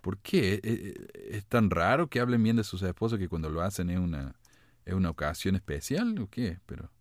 ¿Por 0.01 0.17
qué? 0.17 0.55
¿E-, 0.55 0.59
e-, 0.63 1.37
¿Es 1.37 1.45
tan 1.45 1.69
raro 1.69 2.09
que 2.09 2.19
hablen 2.19 2.43
bien 2.43 2.57
de 2.57 2.65
sus 2.65 2.81
esposas 2.81 3.19
que 3.19 3.29
cuando 3.29 3.49
lo 3.49 3.61
hacen 3.61 3.89
es 3.89 3.99
una, 3.99 4.35
es 4.83 4.93
una 4.93 5.11
ocasión 5.11 5.55
especial 5.55 6.19
o 6.19 6.27
qué? 6.29 6.59
Pero 6.65 6.91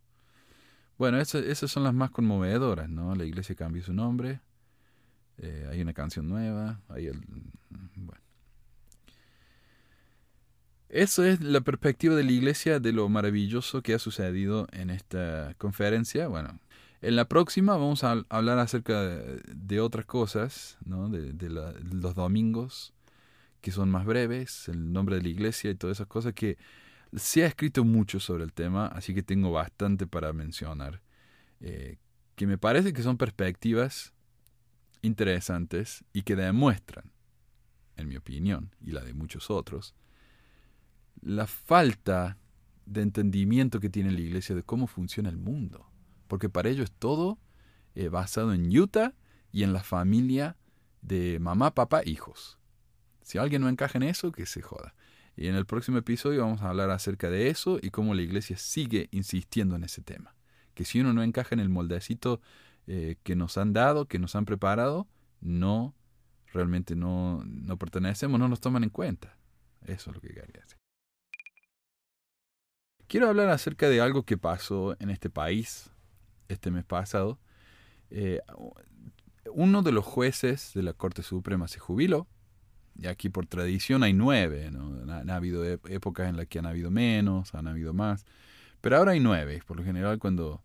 bueno, 0.99 1.19
esas, 1.19 1.43
esas 1.43 1.69
son 1.69 1.83
las 1.83 1.95
más 1.95 2.13
conmovedoras, 2.13 2.89
¿no? 2.89 3.17
La 3.17 3.25
iglesia 3.25 3.57
cambió 3.57 3.83
su 3.83 3.93
nombre, 3.93 4.41
eh, 5.43 5.69
hay 5.71 5.83
una 5.83 5.93
canción 5.93 6.29
nueva, 6.29 6.81
hay 6.89 7.09
el, 7.09 7.21
bueno. 7.97 8.23
Eso 10.89 11.25
es 11.25 11.41
la 11.41 11.63
perspectiva 11.63 12.15
de 12.15 12.23
la 12.23 12.33
iglesia 12.33 12.79
de 12.79 12.93
lo 12.93 13.09
maravilloso 13.09 13.83
que 13.83 13.95
ha 13.95 13.99
sucedido 13.99 14.69
en 14.73 14.91
esta 14.91 15.55
conferencia. 15.59 16.29
Bueno, 16.29 16.61
en 17.01 17.17
la 17.17 17.25
próxima 17.27 17.73
vamos 17.73 18.05
a 18.05 18.25
hablar 18.29 18.59
acerca 18.59 19.03
de, 19.03 19.81
otras 19.81 20.05
cosas, 20.05 20.79
¿no? 20.85 21.09
de, 21.09 21.49
los 21.49 22.15
domingos, 22.15 22.93
que 23.61 23.73
son 23.73 23.91
más 23.91 24.05
breves, 24.05 24.69
el 24.69 24.93
nombre 24.93 25.17
de 25.17 25.23
la 25.23 25.29
iglesia 25.29 25.71
y 25.71 25.75
todas 25.75 25.97
esas 25.97 26.07
cosas 26.07 26.35
que 26.35 26.59
se 27.17 27.43
ha 27.43 27.47
escrito 27.47 27.85
mucho 27.85 28.21
sobre 28.21 28.45
el 28.45 28.53
tema, 28.53 28.87
así 28.87 29.15
que 29.15 29.23
tengo 29.23 29.51
bastante 29.51 30.07
para 30.07 30.33
mencionar, 30.33 31.01
eh, 31.61 31.97
que 32.37 32.47
me 32.47 32.59
parece 32.59 32.93
que 32.93 33.03
son 33.03 33.17
perspectivas 33.17 34.13
interesantes 35.03 36.05
y 36.13 36.23
que 36.23 36.37
demuestran, 36.37 37.13
en 37.97 38.09
mi 38.09 38.17
opinión 38.17 38.75
y 38.81 38.93
la 38.93 39.03
de 39.03 39.13
muchos 39.13 39.51
otros, 39.51 39.95
la 41.21 41.47
falta 41.47 42.39
de 42.87 43.03
entendimiento 43.03 43.81
que 43.81 43.91
tiene 43.91 44.11
la 44.11 44.21
iglesia 44.21 44.55
de 44.55 44.63
cómo 44.63 44.87
funciona 44.87 45.29
el 45.29 45.37
mundo. 45.37 45.87
Porque 46.29 46.49
para 46.49 46.69
ello 46.69 46.83
es 46.83 46.93
todo 46.93 47.39
eh, 47.95 48.09
basado 48.09 48.55
en 48.55 48.77
Utah 48.77 49.15
y 49.53 49.63
en 49.63 49.73
la 49.73 49.83
familia 49.83 50.57
de 51.03 51.39
mamá, 51.41 51.75
papá, 51.75 52.03
hijos. 52.05 52.59
Si 53.23 53.39
alguien 53.39 53.63
no 53.63 53.69
encaja 53.69 53.99
en 53.99 54.05
eso, 54.05 54.33
que 54.33 54.47
se 54.47 54.63
joda. 54.63 54.95
Y 55.37 55.47
en 55.47 55.55
el 55.55 55.67
próximo 55.67 55.99
episodio 55.99 56.43
vamos 56.43 56.63
a 56.63 56.69
hablar 56.69 56.91
acerca 56.91 57.31
de 57.31 57.49
eso 57.49 57.79
y 57.81 57.91
cómo 57.91 58.15
la 58.15 58.23
iglesia 58.23 58.57
sigue 58.57 59.09
insistiendo 59.13 59.77
en 59.77 59.85
ese 59.85 60.03
tema. 60.03 60.35
Que 60.75 60.85
si 60.85 61.01
uno 61.01 61.13
no 61.13 61.23
encaja 61.23 61.55
en 61.55 61.61
el 61.61 61.69
moldecito 61.69 62.41
eh, 62.87 63.17
que 63.23 63.37
nos 63.37 63.59
han 63.59 63.73
dado, 63.73 64.07
que 64.07 64.19
nos 64.19 64.35
han 64.37 64.45
preparado, 64.45 65.07
no, 65.41 65.95
realmente 66.53 66.97
no, 66.97 67.43
no 67.45 67.77
pertenecemos, 67.79 68.39
no 68.39 68.49
nos 68.49 68.61
toman 68.61 68.85
en 68.85 68.91
cuenta. 68.91 69.37
Eso 69.83 70.11
es 70.11 70.17
lo 70.17 70.21
que 70.21 70.29
quería 70.29 70.61
decir. 70.61 70.79
Quiero 73.07 73.29
hablar 73.29 73.51
acerca 73.51 73.89
de 73.89 74.01
algo 74.01 74.25
que 74.25 74.39
pasó 74.39 74.97
en 74.99 75.11
este 75.11 75.29
país 75.29 75.91
este 76.49 76.71
mes 76.71 76.85
pasado. 76.85 77.39
Eh, 78.11 78.41
uno 79.53 79.83
de 79.83 79.93
los 79.93 80.05
jueces 80.05 80.73
de 80.75 80.83
la 80.83 80.93
Corte 80.93 81.23
Suprema 81.23 81.69
se 81.69 81.79
jubiló 81.79 82.29
y 82.99 83.07
aquí 83.07 83.29
por 83.29 83.47
tradición 83.47 84.03
hay 84.03 84.13
nueve, 84.13 84.71
¿no? 84.71 85.13
Han, 85.13 85.31
habido 85.31 85.65
épocas 85.65 86.29
en 86.29 86.37
las 86.37 86.47
que 86.47 86.59
han 86.59 86.67
habido 86.67 86.91
menos, 86.91 87.55
han 87.55 87.67
habido 87.67 87.95
más, 87.95 88.25
pero 88.81 88.97
ahora 88.97 89.13
hay 89.13 89.21
nueve. 89.21 89.63
Por 89.67 89.79
lo 89.79 89.85
general 89.85 90.19
cuando 90.19 90.63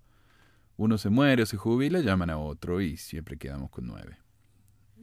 uno 0.78 0.98
se 0.98 1.10
muere 1.10 1.44
o 1.44 1.46
se 1.46 1.58
jubila, 1.58 2.00
llaman 2.00 2.30
a 2.30 2.38
otro 2.38 2.82
y 2.82 2.98
siempre 2.98 3.38
quedamos 3.38 3.70
con 3.70 3.88
nueve. 3.88 4.18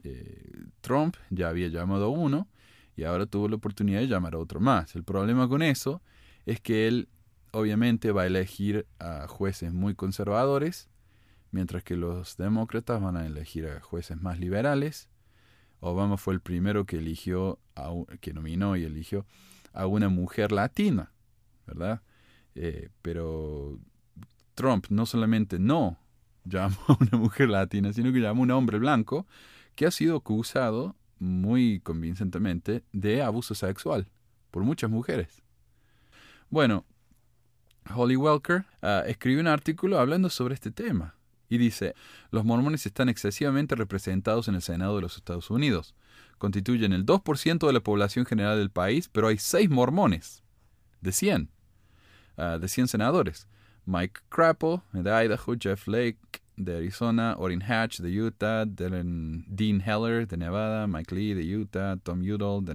Eh, 0.03 0.67
Trump 0.81 1.17
ya 1.31 1.49
había 1.49 1.69
llamado 1.69 2.07
a 2.07 2.09
uno 2.09 2.49
y 2.97 3.05
ahora 3.05 3.27
tuvo 3.27 3.49
la 3.49 3.57
oportunidad 3.57 4.01
de 4.01 4.09
llamar 4.09 4.35
a 4.35 4.39
otro 4.39 4.61
más. 4.61 4.95
El 4.95 5.05
problema 5.05 5.49
con 5.49 5.63
eso 5.63 6.03
es 6.47 6.61
que 6.61 6.87
él 6.87 7.09
obviamente 7.53 8.13
va 8.13 8.23
a 8.23 8.27
elegir 8.27 8.87
a 8.99 9.27
jueces 9.29 9.73
muy 9.73 9.95
conservadores, 9.95 10.89
mientras 11.51 11.85
que 11.85 11.97
los 11.97 12.37
demócratas 12.37 13.01
van 13.01 13.17
a 13.17 13.27
elegir 13.27 13.67
a 13.67 13.81
jueces 13.81 14.21
más 14.21 14.39
liberales 14.39 15.09
Obama 15.85 16.17
fue 16.17 16.33
el 16.33 16.41
primero 16.41 16.87
que 16.87 16.97
eligió, 16.97 17.59
a, 17.77 17.93
que 18.21 18.33
nominó 18.33 18.75
y 18.77 18.85
eligió 18.85 19.27
a 19.75 19.87
una 19.87 20.09
mujer 20.09 20.51
latina, 20.51 21.13
¿verdad? 21.67 22.01
Eh, 22.55 22.89
pero 23.03 23.79
Trump 24.55 24.87
no 24.91 25.07
solamente 25.07 25.59
no 25.59 25.99
llamó 26.45 26.77
a 26.89 26.97
una 27.01 27.19
mujer 27.19 27.49
latina, 27.49 27.93
sino 27.93 28.13
que 28.13 28.21
llamó 28.21 28.43
a 28.43 28.45
un 28.45 28.51
hombre 28.51 28.79
blanco 28.79 29.27
que 29.75 29.87
ha 29.87 29.91
sido 29.91 30.17
acusado 30.17 30.95
muy 31.19 31.81
convincentemente 31.81 32.85
de 32.93 33.23
abuso 33.23 33.55
sexual 33.55 34.09
por 34.51 34.63
muchas 34.63 34.91
mujeres. 34.91 35.43
Bueno, 36.51 36.85
Holly 37.93 38.17
Welker 38.17 38.65
ah, 38.83 39.03
escribió 39.07 39.41
un 39.41 39.49
artículo 39.49 39.99
hablando 39.99 40.31
sobre 40.31 40.55
este 40.55 40.71
tema. 40.71 41.17
Y 41.49 41.59
dice, 41.59 41.95
los 42.31 42.45
mormones 42.45 42.87
están 42.87 43.09
excesivamente 43.09 43.75
representados 43.75 44.49
en 44.49 44.55
el 44.55 44.63
Senado 44.63 44.97
de 44.97 45.03
los 45.03 45.17
Estados 45.17 45.51
Unidos. 45.51 45.95
Constituyen 46.39 46.93
el 46.93 47.05
2% 47.05 47.67
de 47.67 47.73
la 47.73 47.81
población 47.81 48.27
general 48.27 48.59
del 48.59 48.71
país, 48.71 49.09
pero 49.09 49.29
hay 49.29 49.39
6 49.39 49.69
mormones. 49.71 50.43
De 51.01 51.13
100. 51.13 51.51
Ah, 52.37 52.59
de 52.59 52.69
100 52.69 52.89
senadores. 52.89 53.47
Mike 53.87 54.21
Crapo, 54.29 54.83
de 54.93 55.11
Idaho, 55.11 55.55
Jeff 55.59 55.87
Lake, 55.87 56.19
de 56.57 56.77
Arizona, 56.77 57.35
Orrin 57.37 57.63
Hatch, 57.63 58.01
de 58.01 58.11
Utah, 58.11 58.65
Dean 58.65 59.81
Heller, 59.81 60.27
de 60.27 60.37
Nevada, 60.37 60.87
Mike 60.87 61.15
Lee, 61.15 61.35
de 61.35 61.43
Utah, 61.57 61.97
Tom 62.03 62.21
Udall, 62.21 62.65
de 62.65 62.75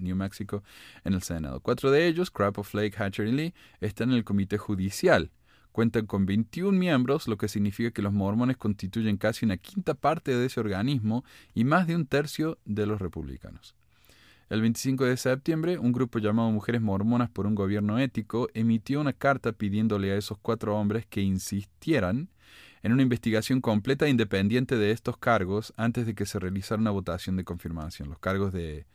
New 0.00 0.16
Mexico, 0.16 0.62
en 1.04 1.14
el 1.14 1.22
Senado. 1.22 1.60
Cuatro 1.60 1.90
de 1.90 2.06
ellos, 2.06 2.30
Crapo, 2.30 2.62
Flake, 2.62 2.96
Hatcher 2.96 3.26
y 3.26 3.32
Lee, 3.32 3.54
están 3.80 4.10
en 4.10 4.16
el 4.16 4.24
Comité 4.24 4.58
Judicial 4.58 5.30
cuentan 5.72 6.06
con 6.06 6.26
21 6.26 6.76
miembros, 6.76 7.28
lo 7.28 7.36
que 7.36 7.48
significa 7.48 7.90
que 7.90 8.02
los 8.02 8.12
mormones 8.12 8.56
constituyen 8.56 9.16
casi 9.16 9.44
una 9.44 9.56
quinta 9.56 9.94
parte 9.94 10.36
de 10.36 10.46
ese 10.46 10.60
organismo 10.60 11.24
y 11.54 11.64
más 11.64 11.86
de 11.86 11.96
un 11.96 12.06
tercio 12.06 12.58
de 12.64 12.86
los 12.86 13.00
republicanos. 13.00 13.74
El 14.50 14.62
25 14.62 15.04
de 15.04 15.16
septiembre, 15.16 15.78
un 15.78 15.92
grupo 15.92 16.18
llamado 16.18 16.50
Mujeres 16.50 16.80
Mormonas 16.80 17.30
por 17.30 17.46
un 17.46 17.54
Gobierno 17.54 18.00
Ético 18.00 18.48
emitió 18.52 19.00
una 19.00 19.12
carta 19.12 19.52
pidiéndole 19.52 20.10
a 20.10 20.16
esos 20.16 20.38
cuatro 20.38 20.76
hombres 20.76 21.06
que 21.06 21.20
insistieran 21.20 22.28
en 22.82 22.92
una 22.92 23.02
investigación 23.02 23.60
completa 23.60 24.06
e 24.06 24.10
independiente 24.10 24.76
de 24.76 24.90
estos 24.90 25.16
cargos 25.18 25.72
antes 25.76 26.04
de 26.04 26.16
que 26.16 26.26
se 26.26 26.40
realizara 26.40 26.80
una 26.80 26.90
votación 26.90 27.36
de 27.36 27.44
confirmación. 27.44 28.08
Los 28.08 28.18
cargos 28.18 28.52
de 28.52 28.86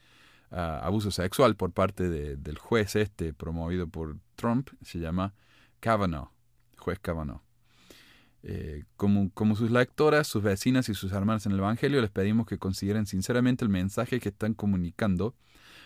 ah, 0.51 0.81
abuso 0.83 1.09
sexual 1.09 1.55
por 1.55 1.71
parte 1.71 2.09
del 2.09 2.57
juez 2.57 2.97
este 2.97 3.33
promovido 3.33 3.87
por 3.87 4.17
Trump 4.35 4.71
se 4.81 4.99
llama 4.99 5.33
Kavanaugh 5.79 6.35
juez 6.77 6.99
Kavanaugh. 6.99 7.44
Eh, 8.47 8.83
como, 8.95 9.31
como 9.31 9.55
sus 9.55 9.71
lectoras, 9.71 10.27
sus 10.27 10.43
vecinas 10.43 10.87
y 10.87 10.93
sus 10.93 11.11
hermanas 11.11 11.47
en 11.47 11.53
el 11.53 11.57
Evangelio, 11.57 11.99
les 11.99 12.11
pedimos 12.11 12.45
que 12.45 12.59
consideren 12.59 13.07
sinceramente 13.07 13.65
el 13.65 13.69
mensaje 13.69 14.19
que 14.19 14.29
están 14.29 14.53
comunicando 14.53 15.33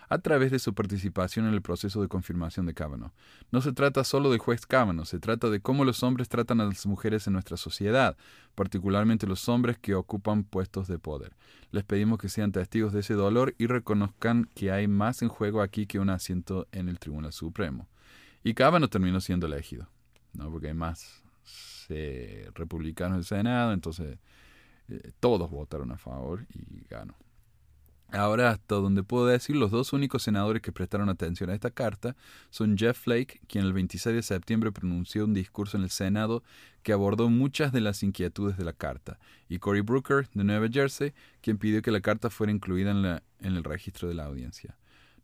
a 0.10 0.18
través 0.18 0.52
de 0.52 0.60
su 0.60 0.74
participación 0.74 1.48
en 1.48 1.54
el 1.54 1.62
proceso 1.62 2.02
de 2.02 2.10
confirmación 2.10 2.66
de 2.66 2.74
Kavanaugh. 2.74 3.14
No 3.52 3.62
se 3.62 3.72
trata 3.72 4.04
solo 4.04 4.30
del 4.30 4.40
juez 4.40 4.66
Kavanaugh, 4.66 5.06
se 5.06 5.20
trata 5.20 5.50
de 5.50 5.62
cómo 5.62 5.86
los 5.86 6.04
hombres 6.04 6.28
tratan 6.28 6.60
a 6.60 6.66
las 6.66 6.86
mujeres 6.86 7.28
en 7.28 7.34
nuestra 7.34 7.56
sociedad, 7.56 8.18
particularmente 8.56 9.26
los 9.26 9.48
hombres 9.48 9.78
que 9.78 9.96
ocupan 9.96 10.44
puestos 10.44 10.90
de 10.90 11.00
poder. 11.00 11.38
Les 11.72 11.86
pedimos 11.86 12.18
que 12.18 12.28
sean 12.28 12.52
testigos 12.52 12.92
de 12.92 13.02
ese 13.02 13.14
dolor 13.14 13.56
y 13.58 13.68
reconozcan 13.68 14.50
que 14.54 14.72
hay 14.72 14.90
más 14.90 15.22
en 15.22 15.30
juego 15.30 15.62
aquí 15.62 15.86
que 15.86 16.00
un 16.00 16.10
asiento 16.10 16.68
en 16.74 16.90
el 16.90 17.00
Tribunal 17.00 17.32
Supremo. 17.32 17.88
Y 18.44 18.54
Kavanaugh 18.54 18.90
terminó 18.90 19.22
siendo 19.22 19.48
elegido. 19.48 19.88
¿no? 20.34 20.52
porque 20.52 20.68
hay 20.68 20.74
más 20.74 21.24
eh, 21.90 22.50
republicanos 22.54 23.16
en 23.16 23.20
el 23.20 23.26
Senado, 23.26 23.74
entonces 23.74 24.18
eh, 24.90 25.12
todos 25.20 25.50
votaron 25.50 25.92
a 25.92 25.98
favor 25.98 26.46
y 26.54 26.86
ganó. 26.90 27.16
Ahora, 28.12 28.50
hasta 28.50 28.76
donde 28.76 29.04
puedo 29.04 29.28
decir, 29.28 29.56
los 29.56 29.70
dos 29.70 29.94
únicos 29.94 30.24
senadores 30.24 30.64
que 30.64 30.72
prestaron 30.72 31.10
atención 31.10 31.52
a 31.52 31.54
esta 31.54 31.70
carta 31.70 32.16
son 32.50 32.76
Jeff 32.76 32.98
Flake, 32.98 33.40
quien 33.48 33.66
el 33.66 33.74
26 33.74 34.16
de 34.16 34.24
septiembre 34.24 34.72
pronunció 34.72 35.26
un 35.26 35.36
discurso 35.36 35.78
en 35.78 35.84
el 35.84 35.92
Senado 35.92 36.44
que 36.82 36.92
abordó 36.92 37.30
muchas 37.30 37.72
de 37.72 37.82
las 37.82 38.02
inquietudes 38.02 38.58
de 38.58 38.64
la 38.64 38.74
carta, 38.74 39.20
y 39.48 39.60
Cory 39.60 39.82
Brooker, 39.82 40.28
de 40.34 40.44
Nueva 40.44 40.68
Jersey, 40.72 41.14
quien 41.42 41.60
pidió 41.60 41.84
que 41.84 41.92
la 41.92 42.02
carta 42.02 42.32
fuera 42.32 42.52
incluida 42.52 42.90
en, 42.90 43.04
la, 43.04 43.22
en 43.42 43.56
el 43.56 43.64
registro 43.64 44.08
de 44.08 44.16
la 44.16 44.26
audiencia. 44.26 44.76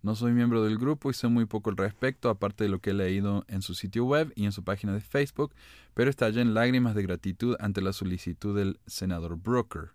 No 0.05 0.13
soy 0.13 0.33
miembro 0.33 0.63
del 0.63 0.77
grupo 0.77 1.09
y 1.09 1.15
sé 1.15 1.27
muy 1.29 1.47
poco 1.47 1.71
al 1.71 1.77
respecto, 1.77 2.29
aparte 2.29 2.65
de 2.65 2.69
lo 2.69 2.77
que 2.77 2.91
he 2.91 2.93
leído 2.93 3.43
en 3.47 3.63
su 3.63 3.73
sitio 3.73 4.05
web 4.05 4.31
y 4.35 4.45
en 4.45 4.51
su 4.51 4.63
página 4.63 4.93
de 4.93 5.01
Facebook, 5.01 5.55
pero 5.95 6.11
estallé 6.11 6.41
en 6.41 6.53
lágrimas 6.53 6.93
de 6.93 7.01
gratitud 7.01 7.55
ante 7.59 7.81
la 7.81 7.91
solicitud 7.91 8.55
del 8.55 8.79
senador 8.85 9.35
Brooker. 9.35 9.93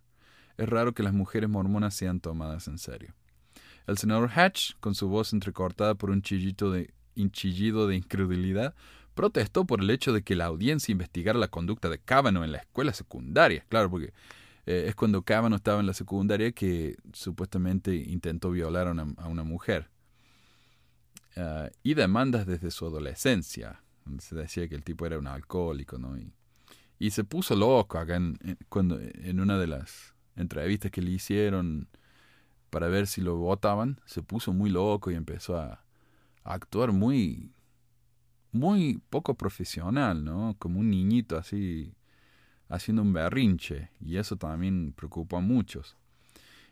Es 0.57 0.69
raro 0.69 0.95
que 0.95 1.05
las 1.05 1.13
mujeres 1.13 1.49
mormonas 1.49 1.95
sean 1.95 2.19
tomadas 2.19 2.67
en 2.67 2.79
serio. 2.79 3.15
El 3.87 3.99
senador 3.99 4.33
Hatch, 4.35 4.73
con 4.81 4.97
su 4.97 5.09
voz 5.09 5.33
entrecortada 5.33 5.95
por 5.95 6.11
un 6.11 6.23
chillito 6.23 6.73
de, 6.73 6.93
chillido 7.31 7.87
de 7.87 7.95
incredulidad, 7.95 8.75
protestó 9.15 9.65
por 9.65 9.81
el 9.81 9.91
hecho 9.91 10.13
de 10.13 10.23
que 10.23 10.35
la 10.35 10.47
audiencia 10.47 10.91
investigara 10.91 11.39
la 11.39 11.53
conducta 11.53 11.89
de 11.89 12.01
Kavanaugh 12.01 12.43
en 12.43 12.51
la 12.51 12.59
escuela 12.59 12.93
secundaria. 12.93 13.65
Claro, 13.69 13.89
porque 13.89 14.13
eh, 14.67 14.87
es 14.89 14.97
cuando 14.97 15.23
Kavanaugh 15.23 15.59
estaba 15.59 15.79
en 15.79 15.87
la 15.87 15.95
secundaria 15.95 16.51
que 16.51 16.97
supuestamente 17.13 17.95
intentó 17.95 18.51
violar 18.51 18.89
a 18.89 19.29
una 19.29 19.45
mujer. 19.45 19.89
Ah, 21.37 21.71
y 21.83 21.95
demandas 21.95 22.47
desde 22.47 22.71
su 22.71 22.87
adolescencia, 22.87 23.83
se 24.19 24.35
decía 24.35 24.69
que 24.69 24.75
el 24.75 24.83
tipo 24.85 25.07
era 25.07 25.19
un 25.19 25.27
alcohólico, 25.27 25.99
¿no? 25.99 26.17
Y, 26.19 26.33
se 27.11 27.25
puso 27.25 27.57
loco 27.57 27.99
acá 27.99 28.17
en, 28.17 28.39
cuando, 28.69 29.01
en 29.01 29.41
una 29.41 29.59
de 29.59 29.67
las 29.67 30.15
entrevistas 30.37 30.91
que 30.91 31.01
le 31.01 31.13
hicieron 31.13 31.89
para 32.69 32.89
ver 32.89 33.07
si 33.07 33.23
lo 33.23 33.37
votaban, 33.37 34.01
se 34.05 34.23
puso 34.23 34.53
muy 34.53 34.69
loco 34.69 35.11
y 35.11 35.15
empezó 35.15 35.57
a, 35.57 35.83
a 36.45 36.55
actuar 36.55 36.93
muy, 36.93 37.53
muy 38.53 39.01
poco 39.09 39.35
profesional, 39.35 40.25
¿no? 40.25 40.57
Como 40.59 40.81
un 40.81 40.91
niñito 40.91 41.39
así, 41.39 41.95
haciendo 42.69 43.03
un 43.03 43.13
berrinche, 43.13 43.91
y 44.01 44.17
eso 44.19 44.37
también 44.37 44.93
preocupa 44.95 45.39
a 45.39 45.41
muchos. 45.41 45.97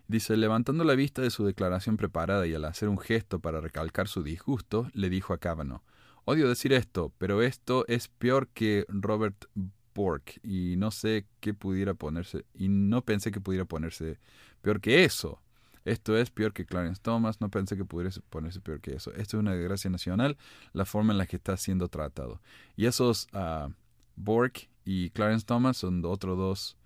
Dice, 0.08 0.38
levantando 0.38 0.84
la 0.84 0.94
vista 0.94 1.20
de 1.20 1.28
su 1.28 1.44
declaración 1.44 1.98
preparada 1.98 2.46
y 2.46 2.54
al 2.54 2.64
hacer 2.64 2.88
un 2.88 2.98
gesto 2.98 3.40
para 3.40 3.60
recalcar 3.60 4.08
su 4.08 4.22
disgusto, 4.22 4.88
le 4.94 5.10
dijo 5.10 5.34
a 5.34 5.38
Kavanaugh, 5.38 5.82
odio 6.24 6.48
decir 6.48 6.72
esto, 6.72 7.12
pero 7.18 7.42
esto 7.42 7.84
es 7.88 8.08
peor 8.08 8.48
que 8.48 8.86
Robert 8.88 9.44
Bork 9.94 10.40
y 10.42 10.76
no 10.78 10.90
sé 10.90 11.26
qué 11.40 11.52
pudiera 11.52 11.92
ponerse, 11.92 12.46
y 12.54 12.68
no 12.68 13.02
pensé 13.04 13.30
que 13.30 13.42
pudiera 13.42 13.66
ponerse 13.66 14.18
peor 14.62 14.80
que 14.80 15.04
eso. 15.04 15.42
Esto 15.84 16.16
es 16.16 16.30
peor 16.30 16.54
que 16.54 16.64
Clarence 16.64 17.02
Thomas, 17.02 17.42
no 17.42 17.50
pensé 17.50 17.76
que 17.76 17.84
pudiera 17.84 18.10
ponerse 18.30 18.60
peor 18.60 18.80
que 18.80 18.94
eso. 18.94 19.12
Esto 19.12 19.36
es 19.36 19.40
una 19.40 19.52
desgracia 19.54 19.90
nacional, 19.90 20.38
la 20.72 20.86
forma 20.86 21.12
en 21.12 21.18
la 21.18 21.26
que 21.26 21.36
está 21.36 21.54
siendo 21.58 21.88
tratado. 21.88 22.40
Y 22.76 22.86
esos 22.86 23.26
uh, 23.34 23.70
Bork 24.16 24.70
y 24.86 25.10
Clarence 25.10 25.44
Thomas 25.44 25.76
son 25.76 26.02
otros 26.06 26.38
dos 26.38 26.76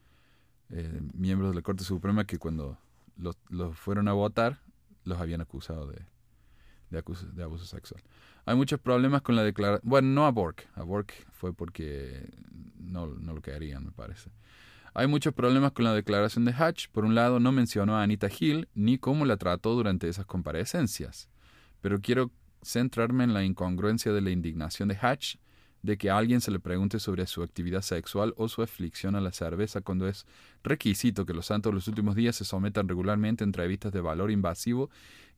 eh, 0.71 1.01
miembros 1.15 1.51
de 1.51 1.57
la 1.57 1.63
Corte 1.63 1.85
Suprema 1.85 2.25
que 2.25 2.39
cuando 2.39 2.79
los, 3.23 3.77
fueron 3.77 4.09
a 4.09 4.13
votar 4.13 4.61
los 5.05 5.19
habían 5.19 5.41
acusado 5.41 5.87
de, 5.87 6.05
de, 6.91 7.03
de, 7.33 7.43
abuso 7.43 7.65
sexual. 7.65 8.03
Hay 8.45 8.57
muchos 8.57 8.79
problemas 8.81 9.23
con 9.23 9.35
la 9.35 9.43
declaración. 9.43 9.89
Bueno, 9.89 10.09
no 10.09 10.27
a 10.27 10.31
Bork. 10.31 10.69
A 10.75 10.83
Bork 10.83 11.13
fue 11.33 11.53
porque 11.53 12.31
no, 12.79 13.07
no 13.07 13.35
lo 13.35 13.41
querían, 13.41 13.85
me 13.85 13.93
parece. 13.93 14.31
Hay 14.95 15.07
muchos 15.07 15.33
problemas 15.33 15.73
con 15.73 15.85
la 15.85 15.95
declaración 15.95 16.45
de 16.45 16.53
Hatch. 16.53 16.89
Por 16.89 17.05
un 17.05 17.15
lado, 17.15 17.41
no 17.41 17.51
mencionó 17.51 17.97
a 17.97 18.03
Anita 18.03 18.29
Hill 18.29 18.69
ni 18.75 18.99
cómo 18.99 19.25
la 19.25 19.37
trató 19.37 19.75
durante 19.75 20.09
esas 20.09 20.27
comparecencias. 20.27 21.31
Pero 21.81 22.01
quiero 22.01 22.31
centrarme 22.63 23.25
en 23.25 23.35
la 23.35 23.43
incongruencia 23.43 24.13
de 24.13 24.21
la 24.21 24.31
indignación 24.31 24.89
de 24.89 24.99
Hatch 25.01 25.37
de 25.83 25.99
que 25.99 26.11
alguien 26.11 26.41
se 26.41 26.51
le 26.51 26.61
pregunte 26.61 27.01
sobre 27.01 27.27
su 27.27 27.43
actividad 27.43 27.83
sexual 27.83 28.35
o 28.37 28.49
su 28.49 28.63
aflicción 28.63 29.17
a 29.17 29.21
la 29.21 29.33
cerveza 29.33 29.81
cuando 29.81 30.07
es 30.07 30.27
requisito 30.63 31.27
que 31.27 31.35
los 31.35 31.47
santos 31.47 31.75
los 31.75 31.89
últimos 31.89 32.15
días 32.15 32.37
se 32.37 32.45
sometan 32.45 32.89
regularmente 32.89 33.43
a 33.43 33.47
entrevistas 33.47 33.93
de 33.93 34.01
valor 34.01 34.31
invasivo 34.31 34.91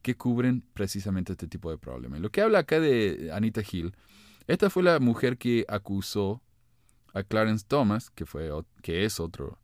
que 0.02 0.16
cubren 0.16 0.62
precisamente 0.74 1.32
este 1.32 1.48
tipo 1.48 1.70
de 1.70 1.78
problemas. 1.78 2.20
Lo 2.20 2.30
que 2.30 2.42
habla 2.42 2.60
acá 2.60 2.78
de 2.78 3.30
Anita 3.32 3.62
Hill, 3.68 3.94
esta 4.46 4.68
fue 4.68 4.82
la 4.82 5.00
mujer 5.00 5.38
que 5.38 5.64
acusó 5.66 6.42
a 7.14 7.22
Clarence 7.22 7.64
Thomas, 7.66 8.10
que, 8.10 8.26
fue, 8.26 8.50
que 8.82 9.06
es 9.06 9.18
otro 9.18 9.58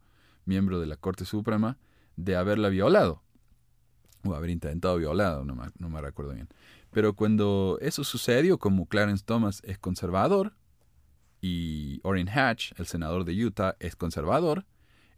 miembro 0.47 0.81
de 0.81 0.87
la 0.87 0.97
Corte 0.97 1.27
Suprema, 1.27 1.77
de 2.17 2.37
haberla 2.37 2.71
violado. 2.71 3.23
O 4.25 4.35
haber 4.35 4.51
intentado 4.51 4.97
violado, 4.97 5.45
no 5.45 5.55
me, 5.55 5.65
no 5.79 5.91
me 5.91 6.01
recuerdo 6.01 6.33
bien. 6.33 6.49
Pero 6.91 7.15
cuando 7.15 7.79
eso 7.83 8.03
sucedió, 8.05 8.59
como 8.59 8.87
Clarence 8.87 9.25
Thomas 9.25 9.61
es 9.65 9.79
conservador 9.79 10.55
y 11.41 12.01
Orrin 12.03 12.29
Hatch, 12.29 12.73
el 12.79 12.87
senador 12.87 13.25
de 13.25 13.45
Utah, 13.45 13.77
es 13.81 13.97
conservador, 13.97 14.67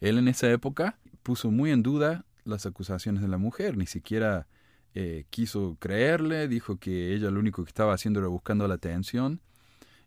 él 0.01 0.19
en 0.19 0.29
esa 0.29 0.51
época 0.51 0.99
puso 1.23 1.51
muy 1.51 1.71
en 1.71 1.83
duda 1.83 2.25
las 2.45 2.67
acusaciones 2.67 3.23
de 3.23 3.29
la 3.29 3.39
mujer, 3.39 3.77
ni 3.77 3.87
siquiera 3.87 4.47
eh, 4.95 5.25
quiso 5.31 5.77
creerle, 5.79 6.49
dijo 6.49 6.79
que 6.79 7.15
ella 7.15 7.31
lo 7.31 7.41
único 7.41 7.65
que 7.65 7.71
estaba 7.71 7.95
haciendo 7.95 8.21
era 8.21 8.29
buscando 8.29 8.67
la 8.69 8.75
atención 8.75 9.41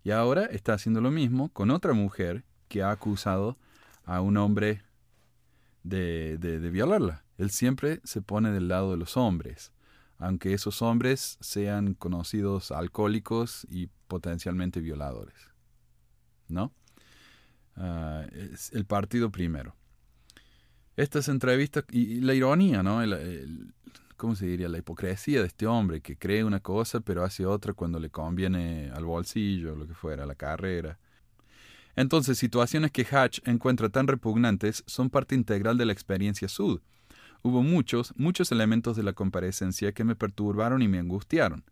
y 0.03 0.11
ahora 0.11 0.45
está 0.45 0.73
haciendo 0.73 1.01
lo 1.01 1.11
mismo 1.11 1.49
con 1.49 1.71
otra 1.71 1.93
mujer 1.93 2.43
que 2.67 2.83
ha 2.83 2.91
acusado 2.91 3.57
a 4.03 4.21
un 4.21 4.37
hombre 4.37 4.83
de, 5.83 6.37
de, 6.37 6.69
violarla. 6.69 7.23
Él 7.37 7.49
siempre 7.49 8.01
se 8.03 8.21
pone 8.21 8.51
del 8.51 8.67
lado 8.67 8.91
de 8.91 8.97
los 8.97 9.17
hombres, 9.17 9.71
aunque 10.17 10.53
esos 10.53 10.81
hombres 10.81 11.37
sean 11.41 11.95
conocidos 11.95 12.71
alcohólicos 12.71 13.65
y 13.69 13.89
potencialmente 14.07 14.79
violadores. 14.79 15.54
¿No? 16.47 16.73
Ah, 17.75 18.25
es 18.31 18.71
el 18.73 18.85
partido 18.85 19.31
primero. 19.31 19.75
Estas 20.95 21.27
entrevistas, 21.27 21.83
y, 21.91 22.21
la 22.21 22.33
ironía, 22.33 22.81
¿no? 22.81 23.01
¿cómo 24.15 24.35
se 24.35 24.45
diría? 24.45 24.69
La 24.69 24.77
hipocresía 24.77 25.41
de 25.41 25.47
este 25.47 25.67
hombre 25.67 25.99
que 26.01 26.17
cree 26.17 26.43
una 26.43 26.61
cosa 26.61 27.01
pero 27.01 27.23
hace 27.23 27.45
otra 27.45 27.73
cuando 27.73 27.99
le 27.99 28.09
conviene 28.09 28.89
al 28.91 29.05
bolsillo, 29.05 29.75
lo 29.75 29.87
que 29.87 29.93
fuera, 29.93 30.25
la 30.25 30.35
carrera. 30.35 30.99
Entonces, 31.95 32.37
situaciones 32.37 32.91
que 32.91 33.07
Hatch 33.09 33.39
encuentra 33.45 33.89
tan 33.89 34.07
repugnantes 34.07 34.83
son 34.85 35.09
parte 35.09 35.35
integral 35.35 35.77
de 35.77 35.85
la 35.85 35.93
experiencia 35.93 36.47
Sud. 36.47 36.81
Hubo 37.41 37.61
muchos, 37.61 38.13
muchos 38.17 38.51
elementos 38.51 38.97
de 38.97 39.03
la 39.03 39.13
comparecencia 39.13 39.91
que 39.91 40.03
me 40.03 40.15
perturbaron 40.15 40.81
y 40.81 40.87
me 40.87 40.99
angustiaron, 40.99 41.63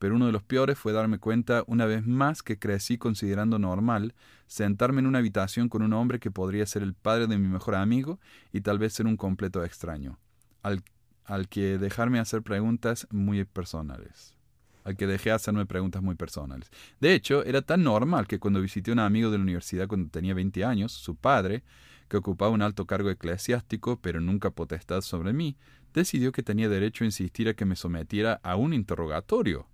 pero 0.00 0.16
uno 0.16 0.26
de 0.26 0.32
los 0.32 0.42
peores 0.42 0.76
fue 0.76 0.92
darme 0.92 1.18
cuenta 1.20 1.62
una 1.68 1.86
vez 1.86 2.04
más 2.04 2.42
que 2.42 2.58
crecí 2.58 2.98
considerando 2.98 3.60
normal 3.60 4.14
sentarme 4.48 4.98
en 4.98 5.06
una 5.06 5.20
habitación 5.20 5.68
con 5.68 5.82
un 5.82 5.92
hombre 5.92 6.18
que 6.18 6.32
podría 6.32 6.66
ser 6.66 6.82
el 6.82 6.94
padre 6.94 7.28
de 7.28 7.38
mi 7.38 7.46
mejor 7.46 7.76
amigo 7.76 8.18
y 8.52 8.62
tal 8.62 8.80
vez 8.80 8.94
ser 8.94 9.06
un 9.06 9.16
completo 9.16 9.64
extraño, 9.64 10.18
al 10.64 10.82
al 11.30 11.48
que 11.48 11.78
dejarme 11.78 12.18
hacer 12.18 12.42
preguntas 12.42 13.06
muy 13.10 13.44
personales. 13.44 14.34
Al 14.82 14.96
que 14.96 15.06
dejé 15.06 15.30
hacerme 15.30 15.64
preguntas 15.64 16.02
muy 16.02 16.16
personales. 16.16 16.70
De 16.98 17.14
hecho, 17.14 17.44
era 17.44 17.62
tan 17.62 17.84
normal 17.84 18.26
que 18.26 18.40
cuando 18.40 18.60
visité 18.60 18.90
a 18.90 18.94
un 18.94 18.98
amigo 18.98 19.30
de 19.30 19.38
la 19.38 19.44
universidad 19.44 19.86
cuando 19.86 20.10
tenía 20.10 20.34
20 20.34 20.64
años, 20.64 20.90
su 20.90 21.14
padre, 21.14 21.62
que 22.08 22.16
ocupaba 22.16 22.50
un 22.50 22.62
alto 22.62 22.84
cargo 22.84 23.10
eclesiástico 23.10 24.00
pero 24.00 24.20
nunca 24.20 24.50
potestad 24.50 25.02
sobre 25.02 25.32
mí, 25.32 25.56
decidió 25.94 26.32
que 26.32 26.42
tenía 26.42 26.68
derecho 26.68 27.04
a 27.04 27.06
insistir 27.06 27.48
a 27.48 27.54
que 27.54 27.64
me 27.64 27.76
sometiera 27.76 28.40
a 28.42 28.56
un 28.56 28.74
interrogatorio. 28.74 29.68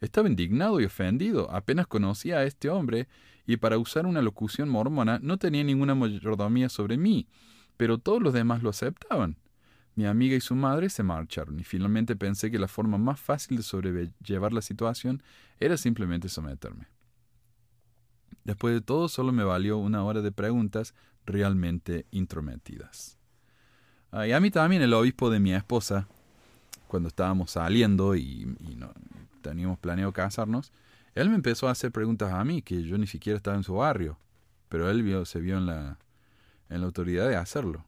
Estaba 0.00 0.28
indignado 0.28 0.80
y 0.80 0.84
ofendido, 0.84 1.50
apenas 1.50 1.86
conocía 1.86 2.38
a 2.38 2.44
este 2.44 2.68
hombre, 2.70 3.08
y 3.46 3.56
para 3.56 3.78
usar 3.78 4.06
una 4.06 4.22
locución 4.22 4.68
mormona 4.68 5.18
no 5.22 5.38
tenía 5.38 5.64
ninguna 5.64 5.94
mayordomía 5.94 6.68
sobre 6.68 6.96
mí, 6.96 7.26
pero 7.76 7.98
todos 7.98 8.22
los 8.22 8.34
demás 8.34 8.62
lo 8.62 8.70
aceptaban. 8.70 9.36
Mi 9.94 10.06
amiga 10.06 10.36
y 10.36 10.40
su 10.40 10.54
madre 10.54 10.90
se 10.90 11.02
marcharon 11.02 11.58
y 11.58 11.64
finalmente 11.64 12.14
pensé 12.14 12.50
que 12.50 12.58
la 12.58 12.68
forma 12.68 12.98
más 12.98 13.18
fácil 13.18 13.56
de 13.56 13.62
sobrellevar 13.64 14.52
la 14.52 14.62
situación 14.62 15.22
era 15.58 15.76
simplemente 15.76 16.28
someterme. 16.28 16.86
Después 18.44 18.74
de 18.74 18.80
todo, 18.80 19.08
solo 19.08 19.32
me 19.32 19.44
valió 19.44 19.76
una 19.78 20.04
hora 20.04 20.22
de 20.22 20.30
preguntas 20.30 20.94
realmente 21.26 22.06
intrometidas. 22.10 23.18
Ah, 24.10 24.26
y 24.26 24.32
a 24.32 24.40
mí 24.40 24.50
también 24.50 24.82
el 24.82 24.94
obispo 24.94 25.30
de 25.30 25.40
mi 25.40 25.52
esposa, 25.52 26.08
cuando 26.86 27.08
estábamos 27.08 27.50
saliendo 27.50 28.14
y, 28.14 28.46
teníamos 29.48 29.78
planeado 29.78 30.12
casarnos, 30.12 30.72
él 31.14 31.30
me 31.30 31.36
empezó 31.36 31.68
a 31.68 31.72
hacer 31.72 31.90
preguntas 31.90 32.32
a 32.32 32.44
mí, 32.44 32.62
que 32.62 32.82
yo 32.82 32.98
ni 32.98 33.06
siquiera 33.06 33.36
estaba 33.36 33.56
en 33.56 33.64
su 33.64 33.74
barrio, 33.74 34.18
pero 34.68 34.90
él 34.90 35.02
vio, 35.02 35.24
se 35.24 35.40
vio 35.40 35.58
en 35.58 35.66
la, 35.66 35.98
en 36.68 36.80
la 36.80 36.86
autoridad 36.86 37.28
de 37.28 37.36
hacerlo. 37.36 37.84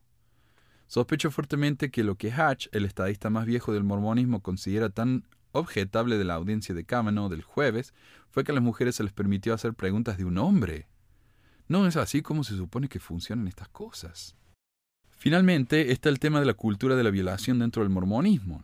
Sospecho 0.87 1.31
fuertemente 1.31 1.91
que 1.91 2.03
lo 2.03 2.17
que 2.17 2.33
Hatch, 2.33 2.67
el 2.73 2.85
estadista 2.85 3.31
más 3.31 3.47
viejo 3.47 3.73
del 3.73 3.85
mormonismo, 3.85 4.43
considera 4.43 4.91
tan 4.91 5.25
objetable 5.53 6.19
de 6.19 6.25
la 6.25 6.35
audiencia 6.35 6.75
de 6.75 6.85
Kavanaugh 6.85 7.31
del 7.31 7.43
jueves 7.43 7.95
fue 8.31 8.45
que 8.45 8.53
a 8.53 8.55
las 8.55 8.65
mujeres 8.65 8.97
se 8.97 9.05
les 9.05 9.13
permitió 9.13 9.55
hacer 9.55 9.75
preguntas 9.75 10.19
de 10.19 10.25
un 10.25 10.39
hombre. 10.39 10.89
No 11.69 11.87
es 11.87 11.97
así 11.97 12.23
como 12.23 12.43
se 12.43 12.57
supone 12.57 12.89
que 12.89 12.99
funcionan 12.99 13.47
estas 13.47 13.69
cosas. 13.69 14.37
Finalmente 15.23 15.93
está 15.93 16.09
el 16.09 16.19
tema 16.19 16.41
de 16.41 16.47
la 16.47 16.55
cultura 16.55 16.97
de 16.97 17.05
la 17.05 17.11
violación 17.11 17.59
dentro 17.59 17.83
del 17.83 17.91
mormonismo. 17.91 18.63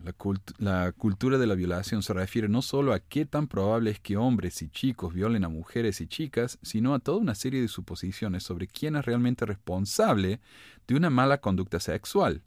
La, 0.57 0.91
cultura 0.93 1.37
de 1.37 1.47
la 1.47 1.55
violación 1.55 2.03
se 2.03 2.15
refiere 2.15 2.49
no 2.49 2.63
solo 2.63 2.95
a 2.95 2.99
qué 2.99 3.27
tan 3.27 3.47
probable 3.47 3.91
es 3.91 4.01
que 4.01 4.17
hombres 4.17 4.63
y 4.63 4.71
chicos 4.71 5.13
violen 5.13 5.45
a 5.45 5.51
mujeres 5.51 6.01
y 6.01 6.07
chicas, 6.07 6.59
sino 6.63 6.95
a 6.95 6.99
toda 6.99 7.19
una 7.19 7.35
serie 7.35 7.61
de 7.61 7.69
suposiciones 7.69 8.43
sobre 8.43 8.69
quién 8.69 8.97
es 8.97 9.05
realmente 9.05 9.45
responsable 9.45 10.41
de 10.89 10.95
una 10.95 11.11
mala 11.11 11.43
conducta 11.43 11.79
sexual. 11.79 12.43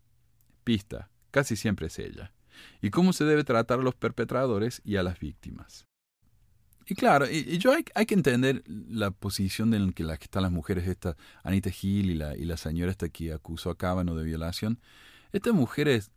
Pista, 0.63 1.11
casi 1.29 1.55
siempre 1.55 1.85
es 1.85 1.99
ella. 1.99 2.33
Y 2.81 2.89
cómo 2.89 3.13
se 3.13 3.25
debe 3.25 3.43
tratar 3.43 3.79
a 3.79 3.83
los 3.83 3.93
perpetradores 3.93 4.81
y 4.83 4.95
a 4.95 5.03
las 5.03 5.19
víctimas. 5.19 5.88
Y 6.89 6.95
claro, 6.95 7.29
y, 7.29 7.59
yo 7.59 7.71
hay, 7.71 8.05
que 8.05 8.15
entender 8.15 8.63
la 8.67 9.11
posición 9.11 9.75
en 9.75 9.93
que, 9.93 10.03
la 10.03 10.17
que 10.17 10.23
están 10.23 10.41
las 10.41 10.51
mujeres, 10.51 10.87
esta 10.87 11.15
Anita 11.43 11.69
Hill 11.69 12.09
y 12.09 12.15
la, 12.15 12.35
y 12.35 12.45
la 12.45 12.57
señora 12.57 12.89
esta 12.89 13.09
que 13.09 13.31
acusó 13.31 13.69
a 13.69 13.77
Cábano 13.77 14.15
de 14.15 14.23
violación. 14.23 14.79
Estas 15.31 15.53
mujeres 15.53 16.09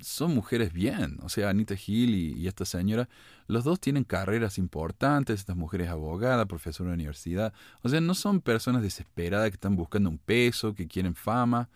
son 0.00 0.34
mujeres 0.34 0.72
bien, 0.72 1.18
o 1.22 1.28
sea, 1.28 1.50
Anita 1.50 1.74
Hill 1.74 2.14
y, 2.14 2.48
esta 2.48 2.64
señora, 2.64 3.10
los 3.46 3.64
dos 3.64 3.78
tienen 3.78 4.04
carreras 4.04 4.56
importantes, 4.56 5.40
estas 5.40 5.54
mujeres 5.54 5.90
abogadas, 5.90 6.46
profesora 6.46 6.90
de 6.90 6.94
universidad, 6.94 7.52
o 7.82 7.90
sea, 7.90 8.00
no 8.00 8.14
son 8.14 8.40
personas 8.40 8.80
desesperadas 8.80 9.50
que 9.50 9.56
están 9.56 9.76
buscando 9.76 10.08
un 10.08 10.18
peso, 10.18 10.74
que 10.74 10.88
quieren 10.88 11.14
fama. 11.14 11.68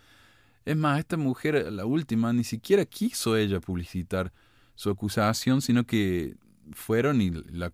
Es 0.64 0.78
más, 0.78 0.98
esta 0.98 1.18
mujer, 1.18 1.70
la 1.70 1.84
última, 1.84 2.32
ni 2.32 2.44
siquiera 2.44 2.86
quiso 2.86 3.36
ella 3.36 3.60
publicitar 3.60 4.32
su 4.74 4.88
acusación, 4.88 5.60
sino 5.60 5.84
que 5.84 6.36
fueron 6.72 7.20
y 7.20 7.30
la, 7.52 7.70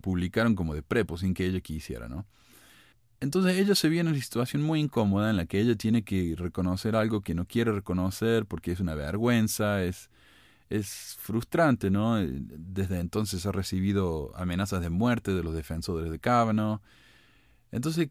publicaron 0.00 0.54
como 0.54 0.74
de 0.74 0.82
prepo 0.82 1.16
sin 1.16 1.34
que 1.34 1.46
ella 1.46 1.60
quisiera, 1.60 2.08
¿no? 2.08 2.26
Entonces 3.20 3.56
ella 3.58 3.74
se 3.74 3.88
ve 3.88 4.00
en 4.00 4.08
una 4.08 4.20
situación 4.20 4.62
muy 4.62 4.80
incómoda 4.80 5.30
en 5.30 5.36
la 5.36 5.46
que 5.46 5.60
ella 5.60 5.76
tiene 5.76 6.04
que 6.04 6.34
reconocer 6.36 6.96
algo 6.96 7.22
que 7.22 7.34
no 7.34 7.46
quiere 7.46 7.72
reconocer 7.72 8.44
porque 8.46 8.72
es 8.72 8.80
una 8.80 8.94
vergüenza, 8.94 9.82
es, 9.82 10.10
es 10.68 11.16
frustrante, 11.20 11.90
¿no? 11.90 12.16
Desde 12.18 12.98
entonces 13.00 13.46
ha 13.46 13.52
recibido 13.52 14.32
amenazas 14.36 14.82
de 14.82 14.90
muerte 14.90 15.32
de 15.32 15.42
los 15.42 15.54
defensores 15.54 16.10
de 16.10 16.18
Kavanaugh. 16.18 16.80
Entonces, 17.72 18.10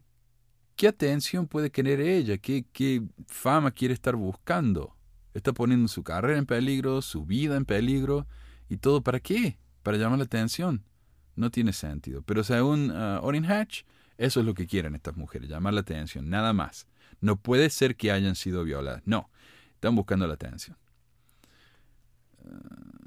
¿qué 0.76 0.88
atención 0.88 1.46
puede 1.46 1.70
querer 1.70 2.00
ella? 2.00 2.38
¿Qué, 2.38 2.64
qué 2.72 3.02
fama 3.28 3.70
quiere 3.70 3.94
estar 3.94 4.16
buscando? 4.16 4.96
Está 5.32 5.52
poniendo 5.52 5.88
su 5.88 6.02
carrera 6.02 6.38
en 6.38 6.46
peligro, 6.46 7.02
su 7.02 7.24
vida 7.24 7.56
en 7.56 7.64
peligro, 7.64 8.26
y 8.68 8.78
todo 8.78 9.02
para 9.02 9.20
qué? 9.20 9.58
Para 9.84 9.98
llamar 9.98 10.18
la 10.18 10.24
atención. 10.24 10.82
No 11.36 11.50
tiene 11.50 11.72
sentido. 11.72 12.22
Pero 12.22 12.42
según 12.42 12.90
uh, 12.90 13.20
Hatch, 13.48 13.82
eso 14.18 14.40
es 14.40 14.46
lo 14.46 14.54
que 14.54 14.66
quieren 14.66 14.94
estas 14.96 15.16
mujeres, 15.16 15.48
llamar 15.48 15.74
la 15.74 15.80
atención, 15.80 16.28
nada 16.28 16.52
más. 16.52 16.86
No 17.20 17.36
puede 17.36 17.70
ser 17.70 17.94
que 17.96 18.10
hayan 18.10 18.34
sido 18.34 18.64
violadas. 18.64 19.02
No, 19.04 19.30
están 19.74 19.94
buscando 19.94 20.26
la 20.26 20.34
atención. 20.34 20.76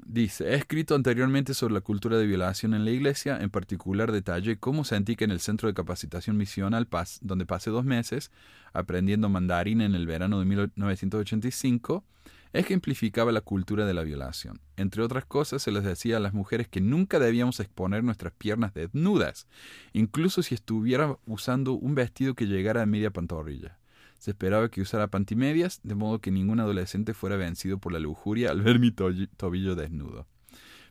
Dice, 0.04 0.50
he 0.50 0.54
escrito 0.54 0.94
anteriormente 0.94 1.52
sobre 1.52 1.74
la 1.74 1.80
cultura 1.80 2.16
de 2.16 2.26
violación 2.26 2.74
en 2.74 2.84
la 2.84 2.90
iglesia, 2.90 3.38
en 3.40 3.50
particular 3.50 4.10
detalle 4.10 4.58
cómo 4.58 4.84
sentí 4.84 5.16
que 5.16 5.24
en 5.24 5.30
el 5.30 5.40
centro 5.40 5.68
de 5.68 5.74
capacitación 5.74 6.36
misional, 6.36 6.88
donde 7.20 7.44
pasé 7.44 7.70
dos 7.70 7.84
meses 7.84 8.30
aprendiendo 8.72 9.28
mandarín 9.28 9.80
en 9.80 9.94
el 9.94 10.06
verano 10.06 10.38
de 10.40 10.46
1985, 10.46 12.04
ejemplificaba 12.52 13.32
la 13.32 13.40
cultura 13.40 13.86
de 13.86 13.94
la 13.94 14.02
violación. 14.02 14.60
Entre 14.76 15.02
otras 15.02 15.24
cosas, 15.24 15.62
se 15.62 15.72
les 15.72 15.84
decía 15.84 16.16
a 16.16 16.20
las 16.20 16.34
mujeres 16.34 16.68
que 16.68 16.80
nunca 16.80 17.18
debíamos 17.18 17.60
exponer 17.60 18.04
nuestras 18.04 18.32
piernas 18.32 18.74
desnudas, 18.74 19.46
incluso 19.92 20.42
si 20.42 20.54
estuviera 20.54 21.18
usando 21.26 21.72
un 21.72 21.94
vestido 21.94 22.34
que 22.34 22.46
llegara 22.46 22.82
a 22.82 22.86
media 22.86 23.10
pantorrilla. 23.10 23.78
Se 24.18 24.32
esperaba 24.32 24.68
que 24.68 24.80
usara 24.80 25.08
pantimedias, 25.08 25.80
de 25.84 25.94
modo 25.94 26.20
que 26.20 26.30
ningún 26.30 26.58
adolescente 26.60 27.14
fuera 27.14 27.36
vencido 27.36 27.78
por 27.78 27.92
la 27.92 28.00
lujuria 28.00 28.50
al 28.50 28.62
ver 28.62 28.78
mi 28.80 28.90
tobillo 28.90 29.76
desnudo. 29.76 30.26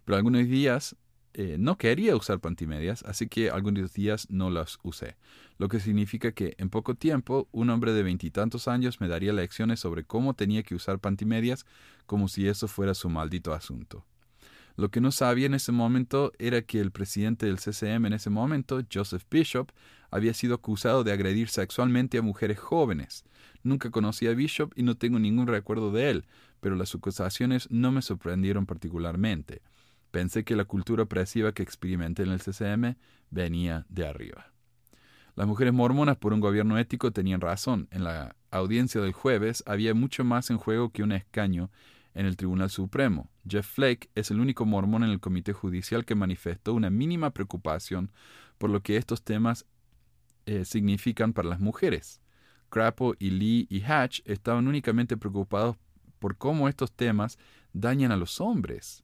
Pero 0.06 0.16
algunos 0.16 0.48
días 0.48 0.96
eh, 1.34 1.58
no 1.60 1.78
quería 1.78 2.16
usar 2.16 2.40
pantimedias, 2.40 3.04
así 3.04 3.28
que 3.28 3.50
algunos 3.50 3.94
días 3.94 4.28
no 4.30 4.50
las 4.50 4.80
usé. 4.82 5.18
Lo 5.58 5.70
que 5.70 5.80
significa 5.80 6.32
que 6.32 6.56
en 6.58 6.70
poco 6.70 6.96
tiempo 6.96 7.48
un 7.52 7.70
hombre 7.70 7.94
de 7.94 8.04
veintitantos 8.04 8.68
años 8.68 9.02
me 9.02 9.08
daría 9.08 9.34
lecciones 9.34 9.80
sobre 9.80 10.04
cómo 10.04 10.36
tenía 10.36 10.64
que 10.64 10.76
usar 10.76 11.00
pantimedias 11.00 11.66
como 12.06 12.28
si 12.28 12.48
eso 12.48 12.68
fuera 12.68 12.94
su 12.94 13.10
maldito 13.10 13.54
asunto. 13.54 14.06
Lo 14.76 14.92
que 14.92 15.02
no 15.02 15.12
sabía 15.12 15.48
en 15.48 15.56
ese 15.56 15.72
momento 15.72 16.32
era 16.38 16.62
que 16.62 16.80
el 16.80 16.92
presidente 16.92 17.48
del 17.48 17.58
CCM 17.58 18.06
en 18.06 18.14
ese 18.14 18.30
momento, 18.30 18.80
Joseph 18.94 19.24
Bishop, 19.30 19.72
había 20.12 20.36
sido 20.36 20.54
acusado 20.54 21.04
de 21.04 21.12
agredir 21.12 21.50
sexualmente 21.50 22.20
a 22.20 22.22
mujeres 22.22 22.60
jóvenes. 22.60 23.26
Nunca 23.64 23.90
conocí 23.90 24.28
a 24.28 24.36
Bishop 24.36 24.74
y 24.76 24.84
no 24.84 24.96
tengo 24.96 25.18
ningún 25.18 25.48
recuerdo 25.48 25.92
de 25.92 26.12
él, 26.12 26.26
pero 26.60 26.76
las 26.76 26.94
acusaciones 26.94 27.68
no 27.72 27.92
me 27.92 28.04
sorprendieron 28.04 28.68
particularmente. 28.68 29.64
Pensé 30.12 30.44
que 30.44 30.56
la 30.56 30.66
cultura 30.66 31.04
opresiva 31.04 31.54
que 31.54 31.64
experimenté 31.64 32.22
en 32.22 32.30
el 32.30 32.40
CCM 32.40 32.98
venía 33.32 33.88
de 33.90 34.06
arriba. 34.06 34.54
Las 35.38 35.46
mujeres 35.46 35.72
mormonas 35.72 36.18
por 36.18 36.34
un 36.34 36.40
gobierno 36.40 36.80
ético 36.80 37.12
tenían 37.12 37.42
razón. 37.42 37.88
En 37.92 38.04
la 38.04 38.36
audiencia 38.50 39.02
del 39.02 39.14
jueves 39.14 39.64
había 39.68 39.94
mucho 39.94 40.24
más 40.24 40.50
en 40.50 40.58
juego 40.58 40.90
que 40.90 41.04
un 41.04 41.12
escaño 41.12 41.70
en 42.16 42.26
el 42.26 42.36
Tribunal 42.36 42.72
Supremo. 42.72 43.30
Jeff 43.48 43.68
Flake 43.68 44.10
es 44.16 44.32
el 44.32 44.40
único 44.40 44.66
mormón 44.66 45.04
en 45.04 45.12
el 45.12 45.20
comité 45.20 45.54
judicial 45.54 46.06
que 46.06 46.16
manifestó 46.16 46.74
una 46.74 46.90
mínima 46.90 47.30
preocupación 47.30 48.12
por 48.58 48.72
lo 48.72 48.82
que 48.82 48.98
estos 48.98 49.22
temas 49.22 49.68
eh, 50.48 50.66
significan 50.66 51.34
para 51.34 51.50
las 51.50 51.60
mujeres. 51.60 52.20
Crapo 52.70 53.14
y 53.20 53.30
Lee 53.30 53.68
y 53.70 53.84
Hatch 53.84 54.22
estaban 54.26 54.68
únicamente 54.68 55.18
preocupados 55.18 55.76
por 56.18 56.36
cómo 56.38 56.68
estos 56.68 56.92
temas 56.92 57.38
dañan 57.74 58.12
a 58.12 58.18
los 58.18 58.42
hombres. 58.42 59.04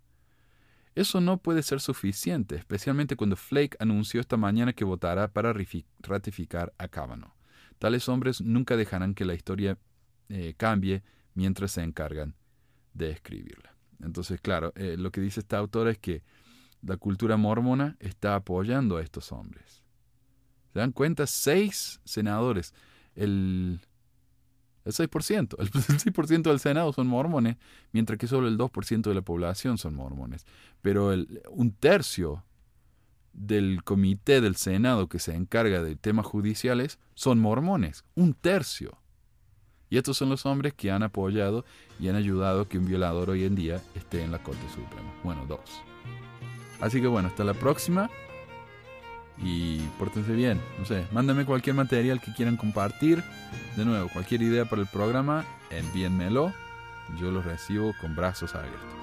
Eso 0.95 1.21
no 1.21 1.37
puede 1.37 1.63
ser 1.63 1.79
suficiente, 1.79 2.55
especialmente 2.55 3.15
cuando 3.15 3.35
Flake 3.35 3.77
anunció 3.79 4.21
esta 4.21 4.37
mañana 4.37 4.73
que 4.73 4.85
votará 4.85 5.31
para 5.31 5.53
ratificar 5.99 6.73
a 6.77 6.87
Kavanaugh. 6.87 7.33
Tales 7.79 8.07
hombres 8.07 8.41
nunca 8.41 8.77
dejarán 8.77 9.15
que 9.15 9.25
la 9.25 9.33
historia 9.33 9.77
eh, 10.29 10.53
cambie 10.55 11.03
mientras 11.33 11.71
se 11.71 11.81
encargan 11.81 12.35
de 12.93 13.09
escribirla. 13.09 13.75
Entonces, 14.01 14.39
claro, 14.39 14.71
eh, 14.75 14.95
lo 14.97 15.11
que 15.11 15.21
dice 15.21 15.39
esta 15.39 15.57
autora 15.57 15.91
es 15.91 15.97
que 15.97 16.23
la 16.81 16.97
cultura 16.97 17.37
mormona 17.37 17.97
está 17.99 18.35
apoyando 18.35 18.97
a 18.97 19.01
estos 19.01 19.31
hombres. 19.31 19.83
¿Se 20.73 20.79
dan 20.79 20.91
cuenta? 20.91 21.25
Seis 21.27 22.01
senadores. 22.03 22.73
El, 23.15 23.79
el 24.85 24.93
6%. 24.93 25.55
El, 25.59 25.71
6% 25.71 26.41
del 26.43 26.59
Senado 26.59 26.93
son 26.93 27.07
mormones, 27.07 27.57
mientras 27.91 28.19
que 28.19 28.27
solo 28.27 28.47
el 28.47 28.57
2% 28.57 29.01
de 29.01 29.13
la 29.15 29.21
población 29.21 29.77
son 29.77 29.95
mormones. 29.95 30.45
Pero 30.81 31.13
el, 31.13 31.41
un 31.49 31.71
tercio 31.71 32.43
del 33.33 33.83
comité 33.83 34.41
del 34.41 34.55
Senado 34.55 35.09
que 35.09 35.19
se 35.19 35.35
encarga 35.35 35.81
de 35.81 35.95
temas 35.95 36.25
judiciales 36.25 36.99
son 37.15 37.39
mormones. 37.39 38.05
Un 38.15 38.33
tercio. 38.33 38.99
Y 39.89 39.97
estos 39.97 40.17
son 40.17 40.29
los 40.29 40.45
hombres 40.45 40.73
que 40.73 40.91
han 40.91 41.03
apoyado 41.03 41.65
y 41.99 42.07
han 42.07 42.15
ayudado 42.15 42.67
que 42.67 42.77
un 42.79 42.85
violador 42.85 43.29
hoy 43.29 43.43
en 43.43 43.55
día 43.55 43.81
esté 43.95 44.23
en 44.23 44.31
la 44.31 44.41
Corte 44.41 44.67
Suprema. 44.73 45.13
Bueno, 45.23 45.45
dos. 45.45 45.83
Así 46.81 46.99
que 46.99 47.07
bueno, 47.07 47.27
hasta 47.27 47.43
la 47.43 47.53
próxima. 47.53 48.09
Y 49.41 49.79
pórtense 49.99 50.33
bien. 50.33 50.61
No 50.79 50.85
sé, 50.85 51.05
mándame 51.11 51.45
cualquier 51.45 51.75
material 51.75 52.21
que 52.21 52.33
quieran 52.33 52.57
compartir. 52.57 53.23
De 53.75 53.85
nuevo, 53.85 54.09
cualquier 54.09 54.41
idea 54.41 54.65
para 54.65 54.81
el 54.81 54.87
programa, 54.87 55.45
envíenmelo. 55.69 56.53
Yo 57.19 57.31
lo 57.31 57.41
recibo 57.41 57.93
con 57.99 58.15
brazos 58.15 58.55
abiertos. 58.55 59.02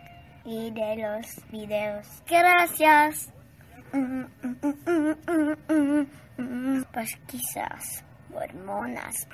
y 0.45 0.71
de 0.71 0.95
los 0.97 1.51
videos. 1.51 2.07
Gracias. 2.27 3.31
Pues 6.93 7.09
quizás 7.27 8.03
hormonas. 8.33 9.27